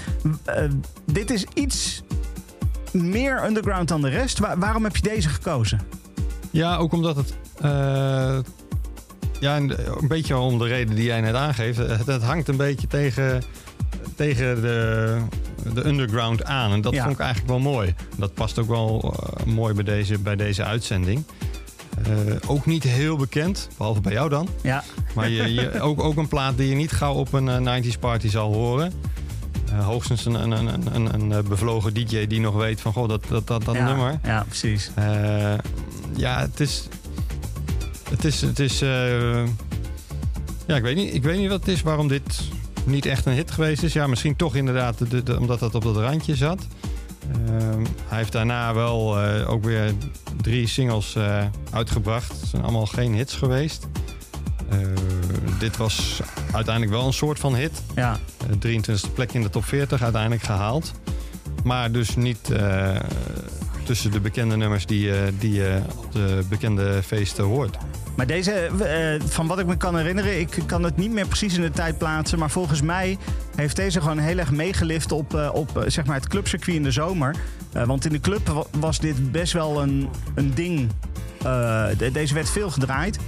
[0.45, 0.64] eh,
[1.05, 2.03] dit is iets
[2.91, 4.39] meer underground dan de rest.
[4.39, 5.82] Wa- waarom heb je deze gekozen?
[6.52, 7.34] Ja, ook omdat het.
[7.62, 8.38] eh,
[9.39, 9.70] ja, en
[10.02, 11.78] een beetje om de reden die jij net aangeeft.
[11.78, 13.43] Het, het hangt een beetje tegen,
[14.16, 15.18] tegen de,
[15.74, 16.72] de underground aan.
[16.72, 17.02] En dat Ja.
[17.04, 17.95] vond ik eigenlijk wel mooi.
[18.18, 21.24] Dat past ook wel eh, mooi bij deze, bij deze uitzending.
[22.04, 24.48] Eh, ook niet heel bekend, behalve bij jou dan.
[24.62, 24.84] Ja,
[25.16, 28.00] Maar je, je, ook, ook een plaat die je niet gauw op een eh, 90s
[28.00, 28.93] party zal horen.
[29.72, 33.10] Eh, hoogstens een, een, een, een, een eh, bevlogen DJ die nog weet van goh,
[33.10, 34.20] dat, dat, dat, dat ja, nummer.
[34.24, 34.91] Ja, precies.
[34.95, 35.54] Eh,
[36.16, 36.88] ja, het is.
[38.10, 38.41] Het is.
[38.41, 39.43] Het is eh,
[40.68, 42.41] ja, ik weet, niet, ik weet niet wat het is waarom dit
[42.86, 43.93] niet echt een hit geweest is.
[43.93, 46.68] Ja, misschien toch inderdaad de, de- omdat dat op dat randje zat.
[47.32, 49.93] Ehm, hij heeft daarna wel eh, ook weer
[50.41, 52.32] drie singles eh, uitgebracht.
[52.39, 53.88] Het zijn allemaal geen hits geweest.
[54.70, 54.78] Eh,
[55.60, 56.20] dit was
[56.51, 57.82] uiteindelijk wel een soort van hit.
[57.95, 58.18] Ja,
[58.49, 60.91] Eh, 23e plek in de top 40 uiteindelijk gehaald.
[61.64, 62.49] Maar dus niet
[63.88, 67.78] tussen de bekende nummers die, eh, die je op de bekende feesten hoort.
[68.16, 71.54] maar deze, eh, van wat ik me kan herinneren, ik kan het niet meer precies
[71.56, 72.40] in de tijd plaatsen.
[72.40, 73.18] Maar volgens mij
[73.56, 76.84] heeft deze gewoon heel erg meegelift op, eh, op eh, zeg maar het clubcircuit in
[76.84, 77.36] de zomer.
[77.74, 80.90] Eh, want in de club wa- was dit best wel een, een ding.
[81.44, 83.20] Eh, de- deze werd veel gedraaid.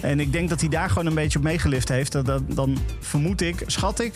[0.00, 2.12] En ik denk dat hij daar gewoon een beetje op meegelift heeft.
[2.12, 4.14] Dat, dat- dan vermoed ik, schat ik,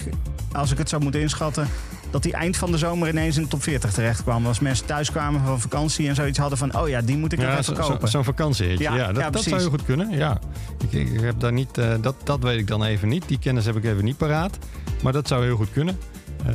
[0.53, 1.69] als ik het zou moeten inschatten...
[2.11, 4.47] dat hij eind van de zomer ineens in de top 40 terecht kwam.
[4.47, 6.79] Als mensen thuis kwamen van vakantie en zoiets hadden van...
[6.81, 8.09] oh ja, die moet ik nog Ja, even kopen.
[8.09, 8.85] zo'n vakantiehitje.
[8.85, 10.11] Ja, Ja, dat, ja, dat zou heel goed kunnen.
[10.11, 10.39] Ja.
[10.91, 13.25] Ik, ik heb daar niet, eh, dat, dat weet ik dan even niet.
[13.29, 14.59] Die kennis heb ik even niet paraat.
[15.03, 15.99] Maar dat zou heel goed kunnen.
[16.47, 16.55] Eh,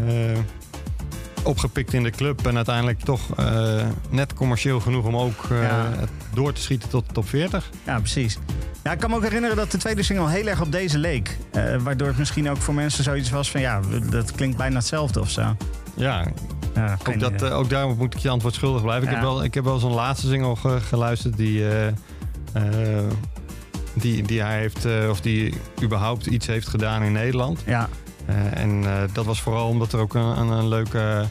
[1.44, 5.90] opgepikt in de club en uiteindelijk toch eh, net commercieel genoeg om ook eh, Ja.
[6.34, 7.70] door te schieten tot de top 40.
[7.86, 8.38] Ja, precies.
[8.84, 11.38] Ja, ik kan me ook herinneren dat de tweede single heel erg op deze leek.
[11.52, 13.62] Eh, waardoor het misschien ook voor mensen zoiets was van...
[13.62, 13.80] ja,
[14.10, 15.56] dat klinkt bijna hetzelfde of zo.
[15.96, 16.28] Ja,
[17.08, 19.08] Ook, dat, ook daarom moet ik je antwoord schuldig blijven.
[19.08, 21.64] Ik, heb wel, ik heb wel zo'n laatste single ge- geluisterd die...
[23.94, 27.60] die, die hij heeft, of die überhaupt iets heeft gedaan in Nederland.
[27.66, 27.90] Ja,
[28.54, 31.22] en eh, dat was vooral omdat er ook een, een, een leuk, eh,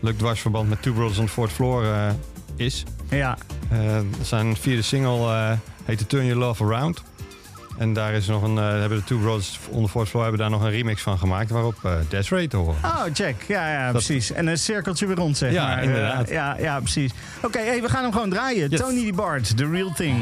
[0.00, 2.06] leuk dwarsverband met Two Brothers on the Fourth Floor eh,
[2.56, 2.84] is.
[3.10, 3.36] ja.
[3.70, 3.78] Eh,
[4.22, 5.50] zijn vierde single eh
[5.84, 7.02] heet The Turn Your Love Around.
[7.78, 10.40] En daar is nog een, eh, hebben de Two Brothers on the Fourth Floor hebben
[10.40, 12.76] daar nog een remix van gemaakt waarop eh Desiree te horen.
[12.84, 13.44] Oh, check.
[13.48, 14.32] Ja, ja, Dat- precies.
[14.32, 15.82] En een cirkeltje weer rond, zeg Ja, maar.
[15.82, 16.28] inderdaad.
[16.28, 17.12] Eh, ja, ja, precies.
[17.42, 18.70] Oké, hey, we gaan hem gewoon draaien.
[18.70, 18.80] Yes.
[18.80, 19.14] Tony D.
[19.14, 20.16] Bart, The Real Thing.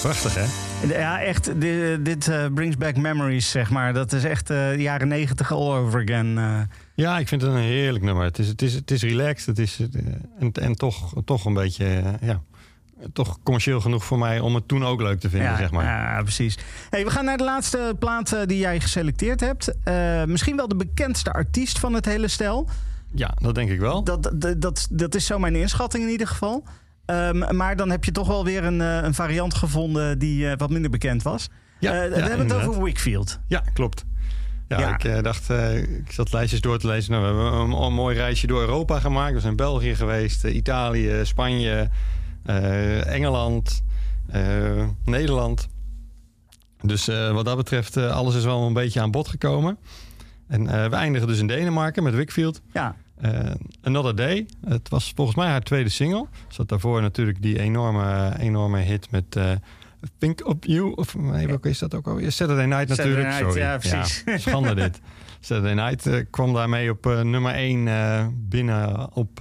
[0.00, 0.44] Prachtig hè?
[0.98, 1.60] Ja, echt.
[1.60, 3.92] Dit, dit eh, brings back memories, zeg maar.
[3.92, 6.38] Dat is echt eh, de jaren negentig all over again.
[6.38, 6.60] eh.
[6.94, 8.24] Ja, ik vind het een heerlijk nummer.
[8.24, 9.46] Het is, het is, het is relaxed.
[9.46, 9.78] Het is,
[10.38, 12.40] en en toch, toch een beetje, ja,
[13.12, 15.84] toch commercieel genoeg voor mij om het toen ook leuk te vinden, ja, zeg maar.
[15.84, 16.58] ja, precies.
[16.90, 19.74] Hey, we gaan naar de laatste plaat die jij geselecteerd hebt.
[20.26, 22.68] Misschien wel de bekendste artiest van het hele stel.
[23.14, 24.04] Ja, dat denk ik wel.
[24.04, 26.64] Dat, dat, dat, dat is zo mijn inschatting in ieder geval.
[27.10, 30.56] Ehm, maar dan heb je toch wel weer een, eh, een variant gevonden die eh,
[30.56, 31.48] wat minder bekend was.
[31.78, 33.38] Ja, Eh, ja, we hebben het over Wickfield.
[33.46, 34.04] Ja, klopt.
[34.68, 34.98] Ja, Ja.
[34.98, 35.50] ik dacht,
[36.04, 37.12] ik zat lijstjes door te lezen.
[37.12, 39.32] Nou, we hebben een, een mooi reisje door Europa gemaakt.
[39.34, 41.88] We zijn in België geweest, Italië, Spanje,
[43.06, 43.82] Engeland,
[45.04, 45.68] Nederland.
[46.82, 49.78] Dus wat dat betreft, alles is wel een beetje aan bod gekomen.
[50.48, 52.60] En we eindigen dus in Denemarken met Wickfield.
[52.72, 53.50] Ja, Eh,
[53.82, 54.46] Another Day.
[54.66, 56.26] Het was volgens mij haar tweede single.
[56.48, 59.50] Zat daarvoor natuurlijk die enorme, enorme hit met eh,
[60.18, 60.92] Think of You.
[60.94, 62.32] Of nee, welke is dat ook alweer?
[62.32, 63.54] Saturday Night Saturday natuurlijk.
[63.56, 63.94] Night, Sorry.
[63.96, 64.42] ja, precies.
[64.42, 65.00] schande dit.
[65.40, 69.40] Saturday Night eh, kwam daarmee op eh, nummer 1 binnen op,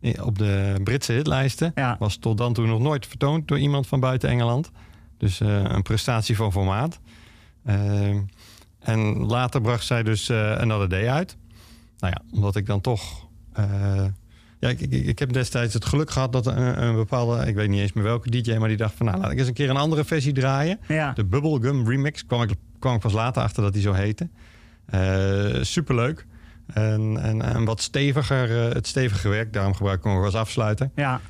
[0.00, 1.72] eh, op de Britse hitlijsten.
[1.74, 1.96] Ja.
[1.98, 4.70] Was tot dan toe nog nooit vertoond door iemand van buiten Engeland.
[5.18, 7.00] Dus eh, een prestatie van formaat.
[7.64, 8.08] Eh,
[8.78, 11.36] en later bracht zij dus eh, Another Day uit.
[11.98, 13.28] Nou ja, omdat ik dan toch...
[13.52, 14.04] eh,
[14.58, 17.46] ja, ik, ik, ik heb destijds het geluk gehad dat een, een bepaalde...
[17.46, 19.06] Ik weet niet eens meer welke DJ, maar die dacht van...
[19.06, 20.78] Nou, laat ik eens een keer een andere versie draaien.
[20.88, 21.12] ja.
[21.12, 24.28] De Bubblegum Remix kwam ik, kwam ik pas later achter dat die zo heette.
[24.86, 26.26] Eh, superleuk.
[26.66, 29.52] En, en, en wat steviger, eh, het stevige werk.
[29.52, 30.90] Daarom gebruik ik hem ook als afsluiter.
[30.94, 31.20] ja.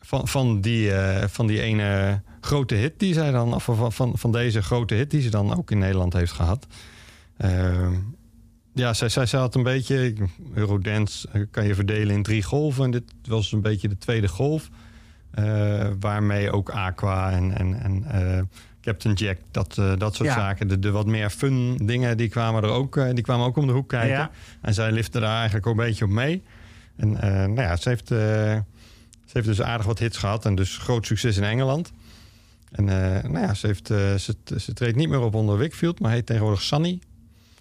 [0.00, 0.90] Van, van, die,
[1.26, 3.54] van die ene grote hit die zij dan...
[3.54, 6.66] Of van, van, van deze grote hit die ze dan ook in Nederland heeft gehad.
[8.74, 10.14] Ja, zij, zij, zij had een beetje...
[10.54, 12.84] Eurodance eh, kan je verdelen in drie golven.
[12.84, 14.68] En dit was een beetje de tweede golf.
[15.30, 18.42] eh, waarmee ook Aqua en, en, en eh,
[18.80, 20.34] Captain Jack, dat, dat soort Ja.
[20.34, 20.68] zaken.
[20.68, 23.72] De, de wat meer fun dingen, die kwamen er ook, die kwamen ook om de
[23.72, 24.08] hoek kijken.
[24.16, 24.30] Ja.
[24.60, 26.42] En zij lifte daar eigenlijk ook een beetje op mee.
[26.96, 28.62] En nou ja, ze heeft, ze
[29.32, 31.92] heeft dus aardig wat hits gehad en dus groot succes in Engeland.
[32.70, 36.26] En nou ja, ze, heeft, ze, ze treedt niet meer op onder Wickfield, maar heet
[36.26, 36.98] tegenwoordig Sunny.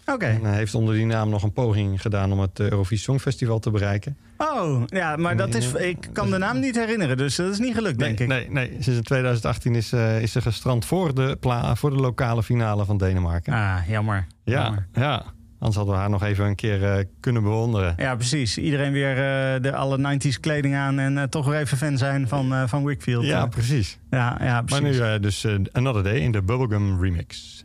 [0.06, 0.26] Oké.
[0.26, 3.60] En eh, heeft onder die naam nog een poging gedaan om het eh, Eurovisie Songfestival
[3.60, 4.18] te bereiken.
[4.38, 7.74] Oh, ja, maar dat is, ik kan de naam niet herinneren, dus dat is niet
[7.74, 8.28] gelukt, denk ik.
[8.28, 11.96] Nee, nee, sinds in 2018 is, eh, is ze gestrand voor de, pla voor de
[11.96, 13.54] lokale finale van Denemarken.
[13.54, 14.28] Ah, jammer.
[14.44, 14.88] ja, jammer.
[14.94, 15.24] ja,
[15.60, 17.94] anders hadden we haar nog even een keer kunnen bewonderen.
[17.98, 18.58] Ja, precies.
[18.58, 19.16] Iedereen weer
[19.62, 23.26] de alle 90s kleding aan en toch weer even fan zijn van, van Wickfield.
[23.26, 24.00] Ja, precies.
[24.10, 24.98] ja, ja, Maar precies.
[24.98, 27.64] nu eh, dus Another Day in de Bubblegum Remix.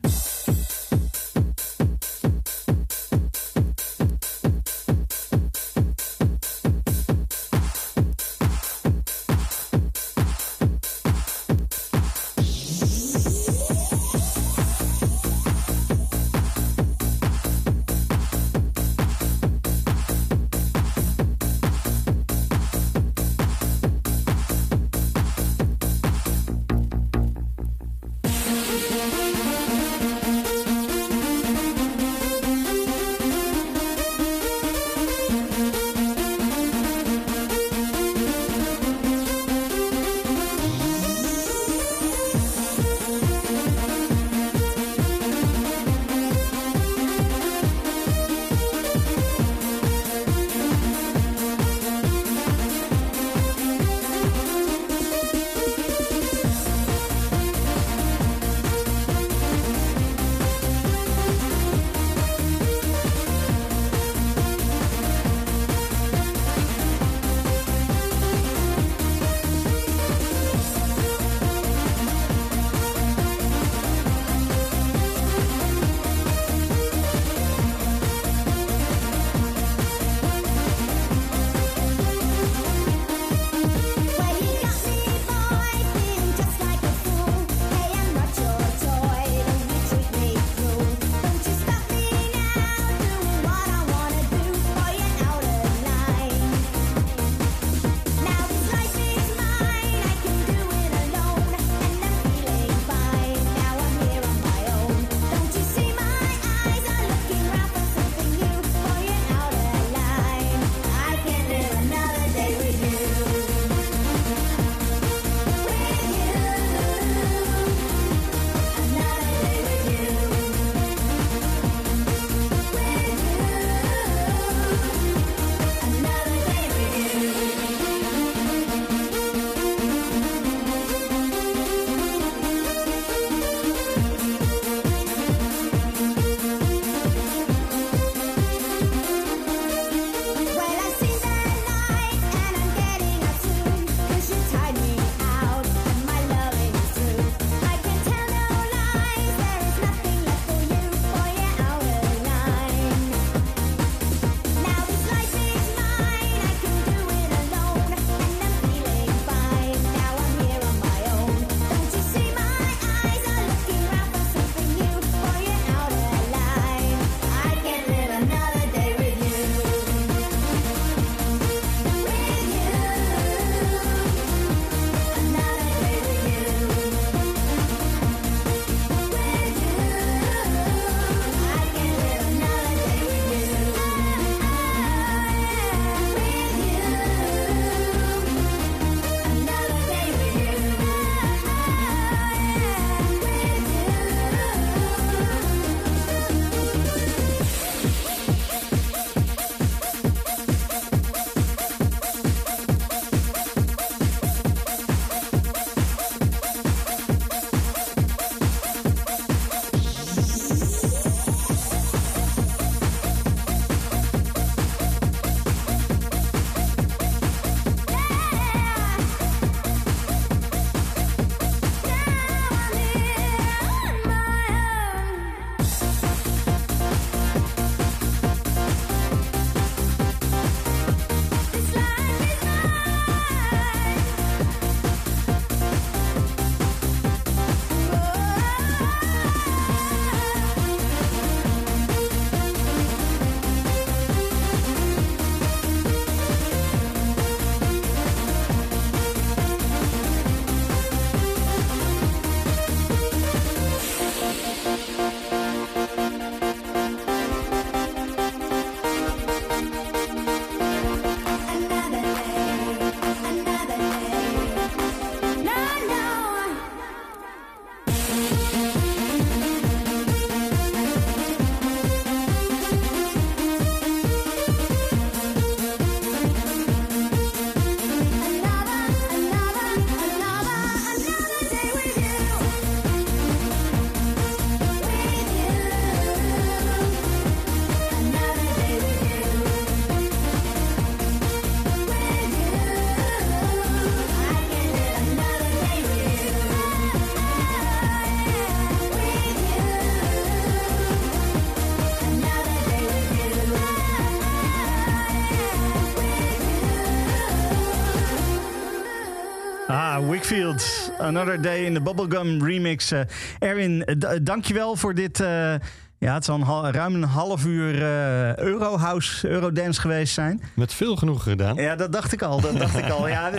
[310.99, 312.91] Another Day in the Bubblegum remix.
[312.93, 313.01] Eh
[313.39, 315.21] Erwin, eh, d- dankjewel voor dit...
[315.21, 315.55] eh,
[315.99, 320.43] ja, het zal een ruim een half uur eh Eurohouse, Eurodance geweest zijn.
[320.55, 321.55] Met veel genoegen gedaan.
[321.57, 322.41] Ja, dat dacht ik al.
[322.41, 323.09] Dat dacht ik al.
[323.09, 323.31] Ja,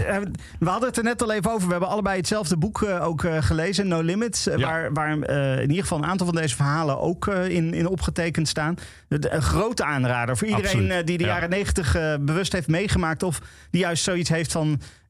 [0.60, 1.66] we hadden het er net al even over.
[1.66, 4.48] We hebben allebei hetzelfde boek eh, ook eh, gelezen, No Limits.
[4.48, 4.68] eh, Ja.
[4.68, 7.88] Waar, waar eh, in ieder geval een aantal van deze verhalen ook eh, in, in
[7.88, 8.76] opgetekend staan.
[9.10, 11.30] Een grote aanrader voor iedereen eh, die de ja.
[11.30, 13.24] jaren negentig eh, bewust heeft meegemaakt.
[13.24, 13.40] Of
[13.72, 15.07] die juist zoiets heeft van, eh, eh,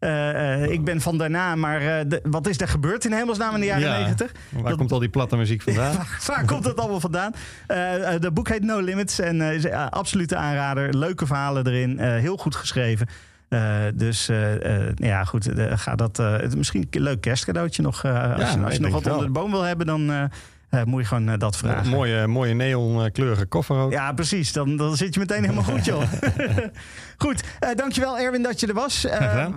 [0.71, 3.65] ik ben van daarna, maar eh, de- wat is er gebeurd in hemelsnaam in de
[3.65, 3.97] jaren Ja.
[3.99, 4.31] negentig?
[4.49, 5.95] Waar Dat- komt al die platte muziek vandaan?
[5.95, 7.31] Waar, waar komt het allemaal vandaan?
[7.67, 10.97] Eh eh, de boek heet No Limits en eh, is een absolute aanrader.
[10.97, 13.07] Leuke verhalen erin, eh, heel goed geschreven.
[13.49, 15.47] Eh, dus eh, eh, ja, goed.
[15.57, 18.03] eh, ga dat, eh, misschien een leuk kerstcadeautje nog.
[18.03, 19.13] eh, als je, nee, als je nog wat wel.
[19.13, 20.29] onder de boom wil hebben, dan
[20.69, 21.89] eh, moet je gewoon eh, dat vragen.
[21.89, 23.91] mooie, mooie neonkleurige koffer ook.
[23.91, 24.53] Ja, precies.
[24.53, 26.03] Dan, dan zit je meteen helemaal goed, joh.
[27.25, 29.07] goed, eh, dankjewel Erwin dat je er was.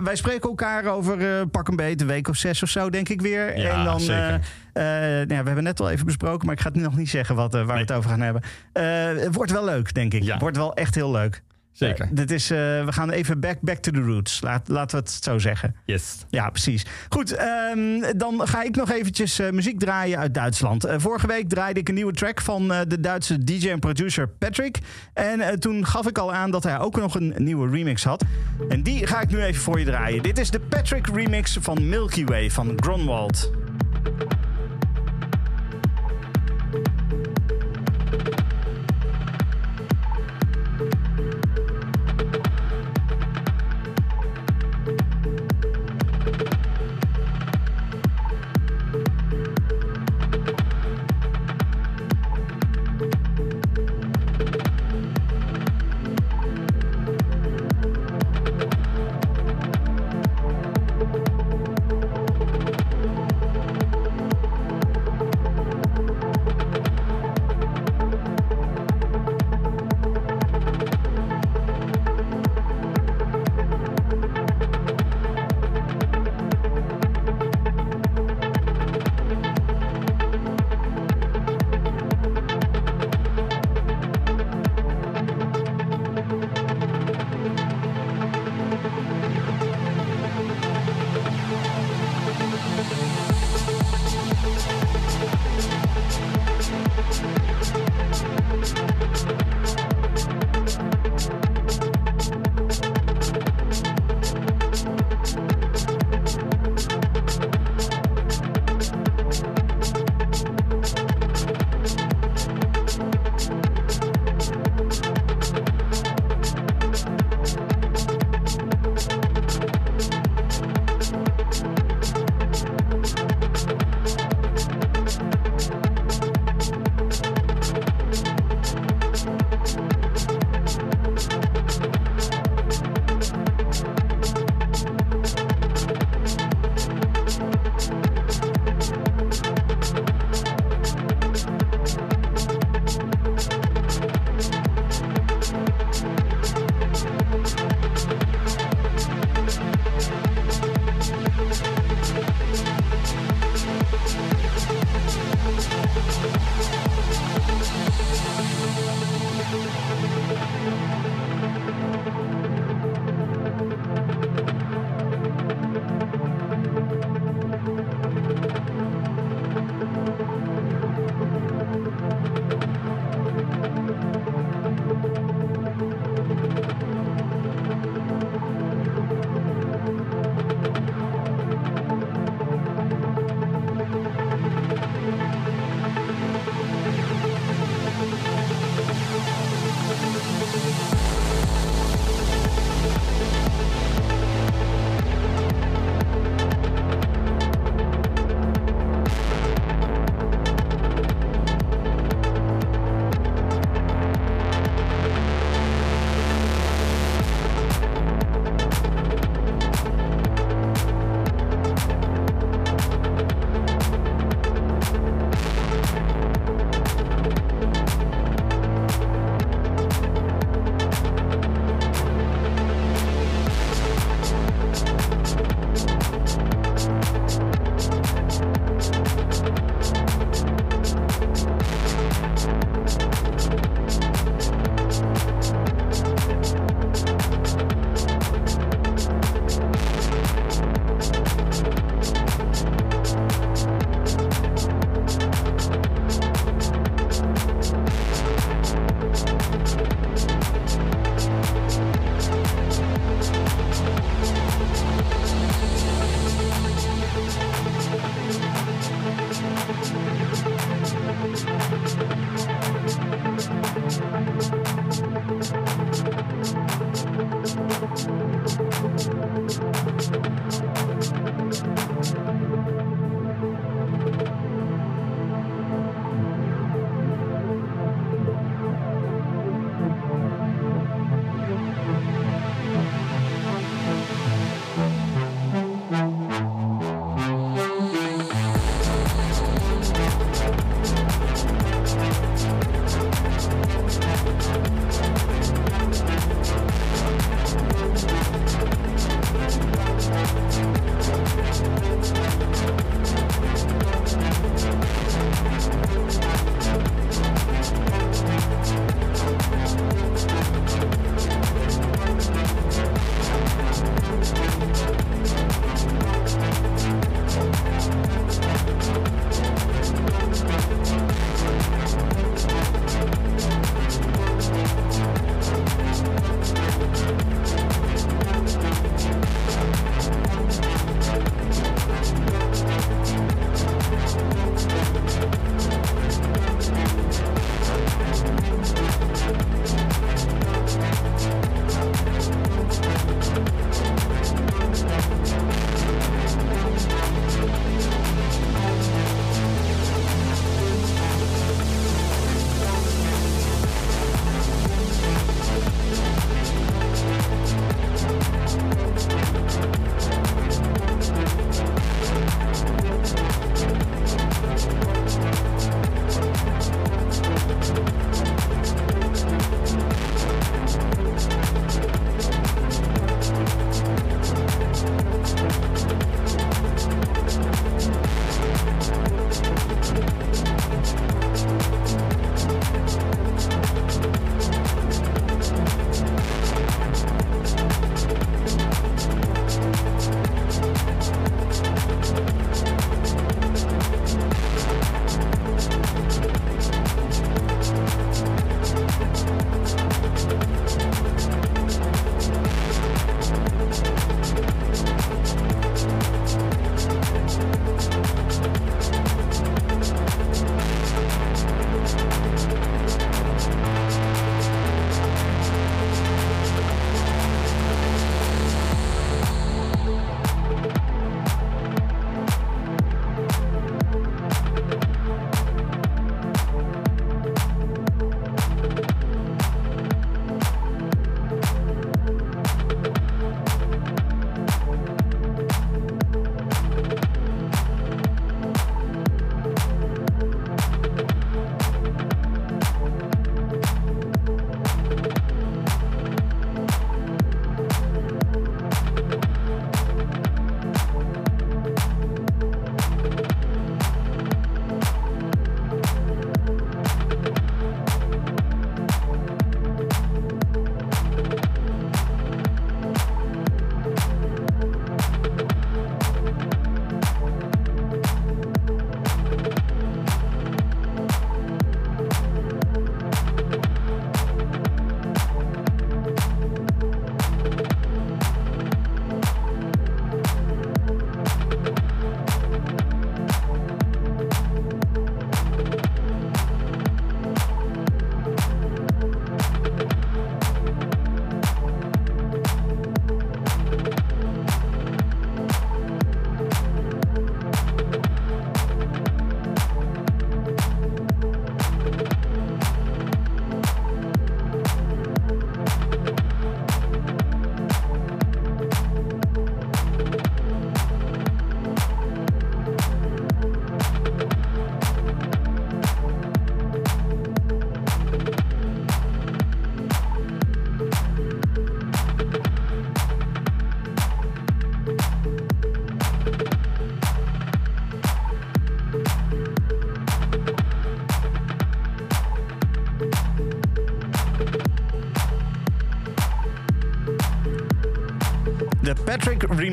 [0.03, 3.21] Wij spreken elkaar over pak een beet, een week of zes of zo, denk ik
[3.21, 3.57] weer.
[3.57, 4.39] Ja, en dan, zeker.
[4.73, 7.09] nou ja, we hebben net al even besproken, maar ik ga het nu nog niet
[7.09, 8.41] zeggen wat, waar we het over gaan hebben.
[9.21, 10.23] Het wordt wel leuk, denk ik.
[10.23, 10.31] Ja.
[10.31, 11.41] Het wordt wel echt heel leuk.
[11.71, 12.05] Zeker.
[12.05, 14.41] Eh, dit is, eh, we gaan even back, back to the roots.
[14.41, 15.75] Laat, laten we het zo zeggen.
[15.85, 16.25] Yes.
[16.29, 16.85] Ja, precies.
[17.09, 20.85] Goed, ehm, dan ga ik nog eventjes eh, muziek draaien uit Duitsland.
[20.97, 24.79] Vorige week draaide ik een nieuwe track van de Duitse DJ en producer Patrick.
[25.13, 28.23] En toen gaf ik al aan dat hij ook nog een nieuwe remix had.
[28.69, 30.23] En die ga ik nu even voor je draaien.
[30.23, 33.51] Dit is de Patrick remix van Milky Way van Gronwald.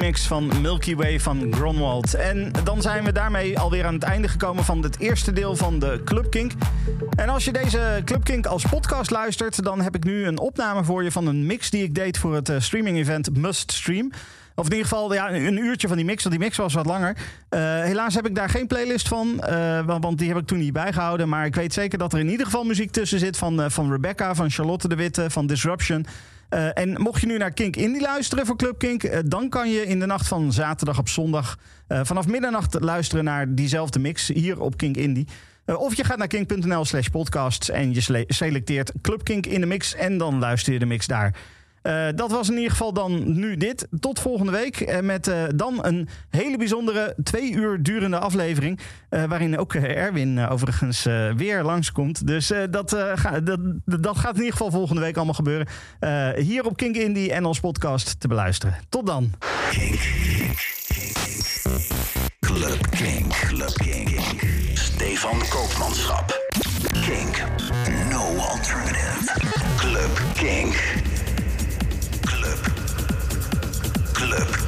[0.00, 2.14] Remix van Milky Way van Gronwald.
[2.14, 5.78] En dan zijn we daarmee alweer aan het einde gekomen van het eerste deel van
[5.78, 6.52] de Club Kink.
[7.16, 10.84] En als je deze Club Kink als podcast luistert, dan heb ik nu een opname
[10.84, 14.10] voor je van een mix die ik deed voor het eh, streaming-event Must Stream.
[14.54, 16.86] Of in ieder geval ja, een uurtje van die mix, want die mix was wat
[16.86, 17.16] langer.
[17.48, 20.72] Eh, helaas heb ik daar geen playlist van, eh, want, die heb ik toen niet
[20.72, 21.28] bijgehouden.
[21.28, 24.34] Maar ik weet zeker dat er in ieder geval muziek tussen zit van, van Rebecca,
[24.34, 26.06] van Charlotte de Witte, van Disruption.
[26.48, 29.70] Eh, en mocht je nu naar Kink Indie luisteren voor Club Kink, eh, dan kan
[29.70, 34.28] je in de nacht van zaterdag op zondag eh, vanaf middernacht luisteren naar diezelfde mix
[34.28, 35.26] hier op Kink Indie.
[35.66, 39.66] Of je gaat naar kink.nl slash podcasts en je sele- selecteert Club Kink in de
[39.66, 41.34] mix en dan luister je de mix daar.
[41.88, 43.86] Eh, dat was in ieder geval dan nu dit.
[44.00, 48.80] Tot volgende week met eh, dan een hele bijzondere twee uur durende aflevering.
[49.08, 51.06] eh, waarin ook Erwin overigens
[51.36, 52.26] weer langskomt.
[52.26, 52.96] Dus dat, dat,
[53.84, 55.68] dat gaat in ieder geval volgende week allemaal gebeuren.
[56.42, 58.74] Hier op Kink Indie en ons podcast te beluisteren.
[58.88, 59.30] Tot dan.
[59.70, 61.16] Kink, kink, kink.
[62.40, 64.20] Club Kink, Club Kink.
[64.74, 66.48] Stefan Koopmanschap.
[67.06, 67.44] Kink,
[68.10, 69.32] no alternative.
[69.76, 70.76] Club Kink.
[74.28, 74.67] Club.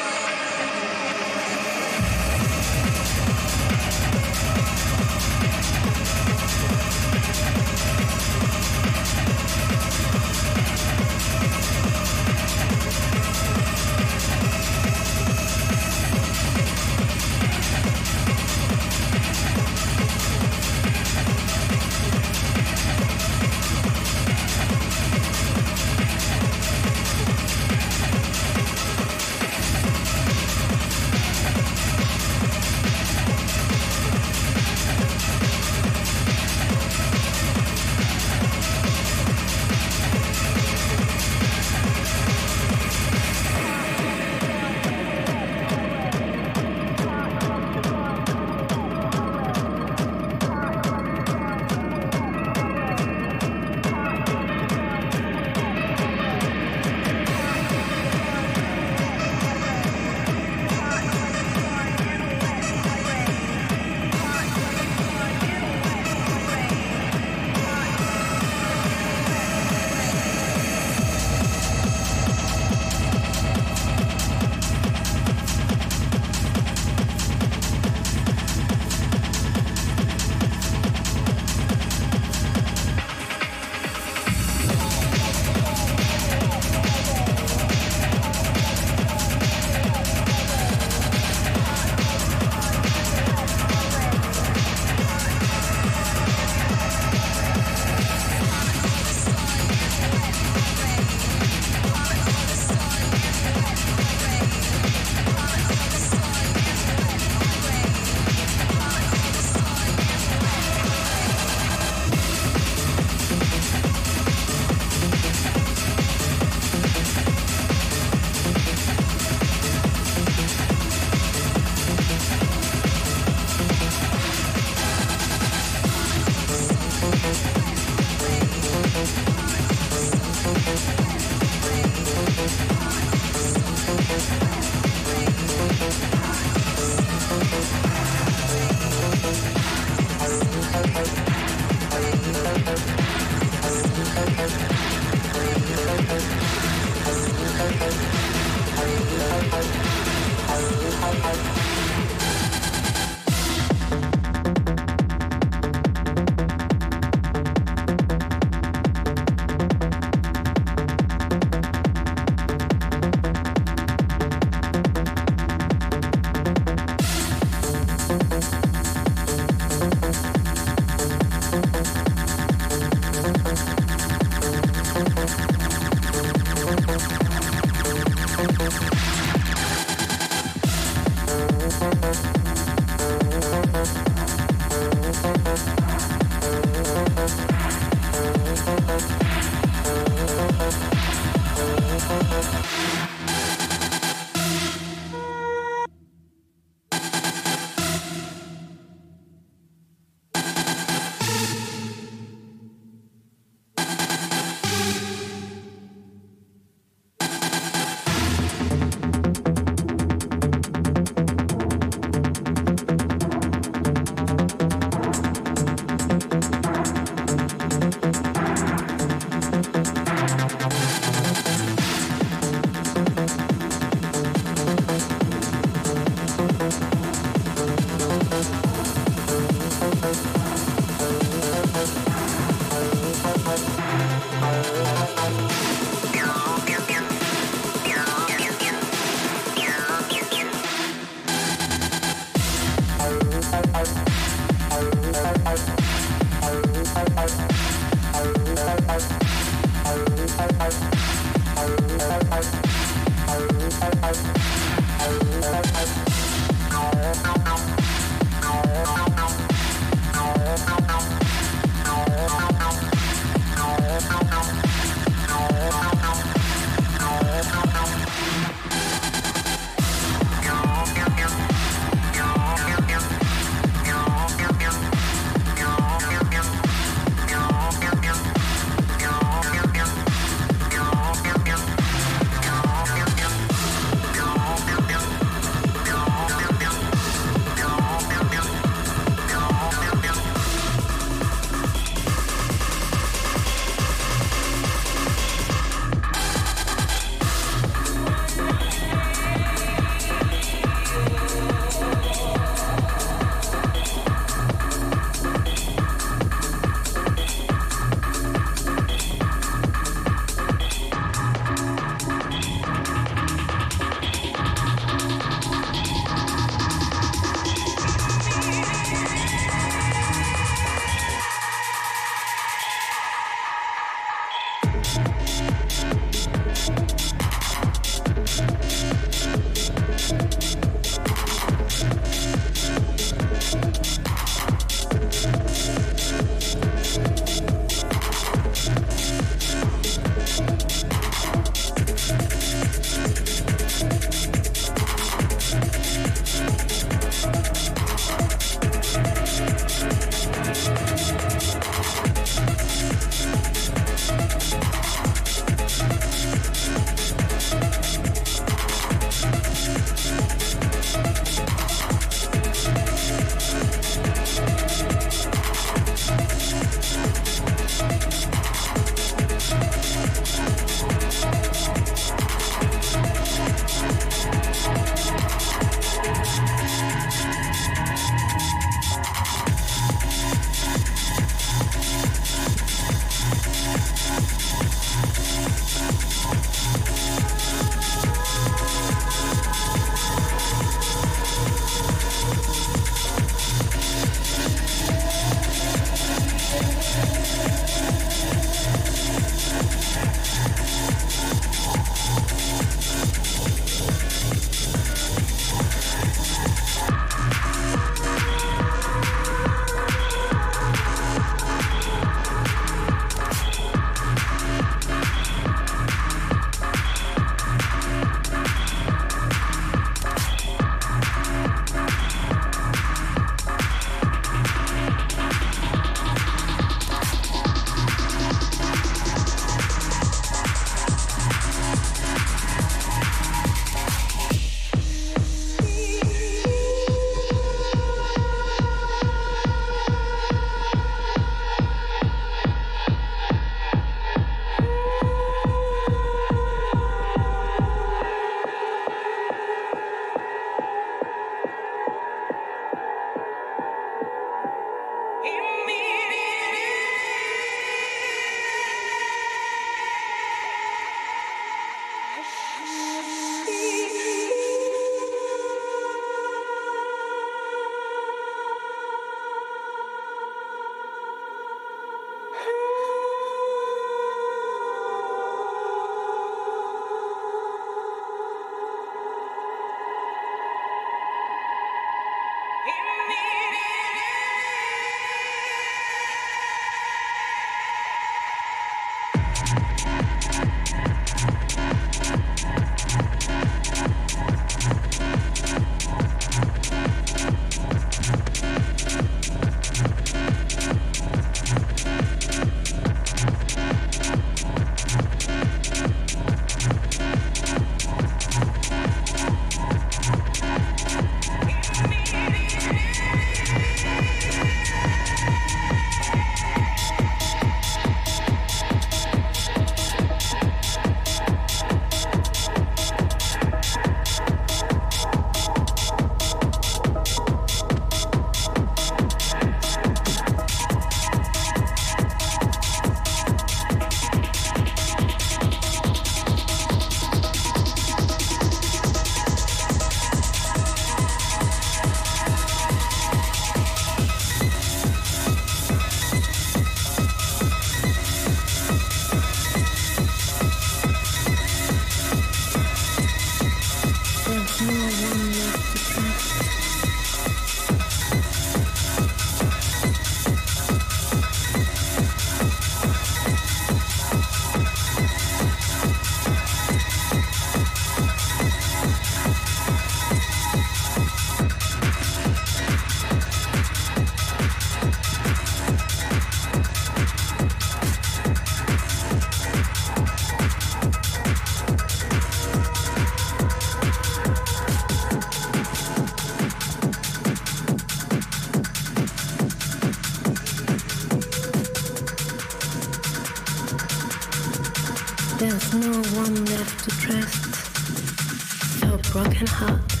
[595.41, 598.83] There's no one left to trust.
[598.83, 600.00] Your broken heart.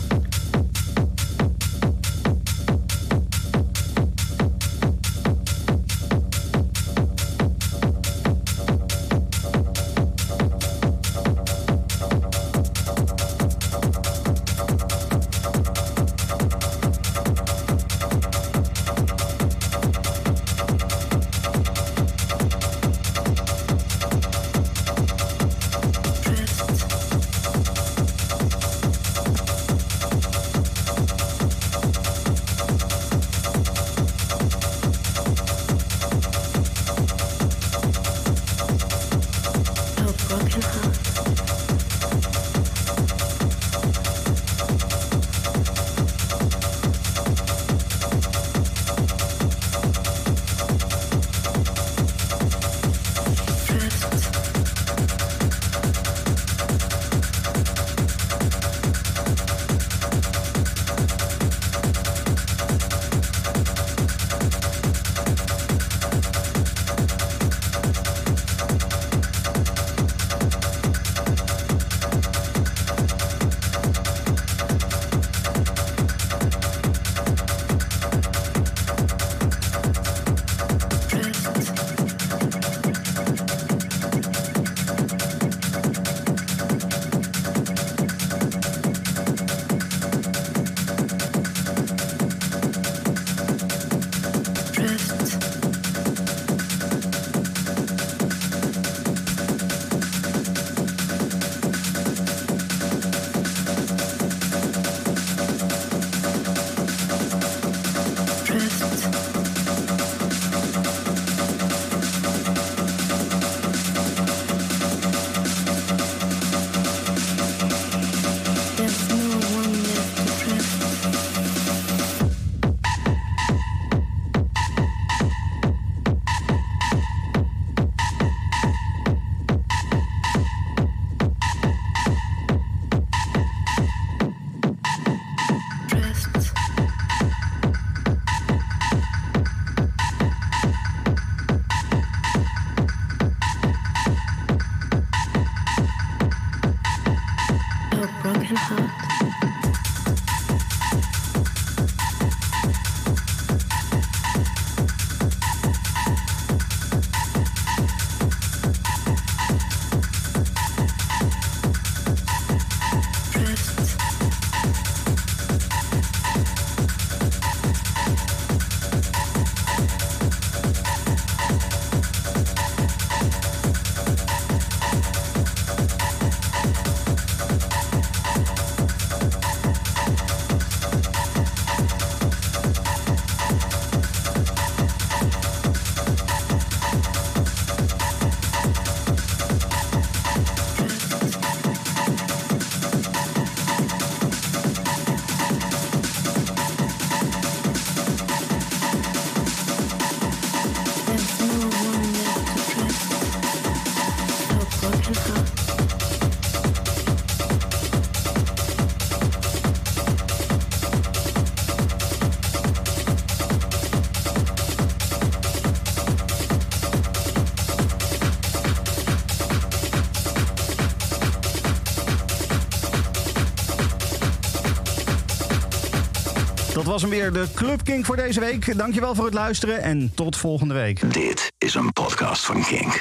[226.91, 228.77] Was hem weer, de Club King voor deze week.
[228.77, 231.13] Dankjewel voor het luisteren en tot volgende week.
[231.13, 232.99] Dit is een podcast van Kink.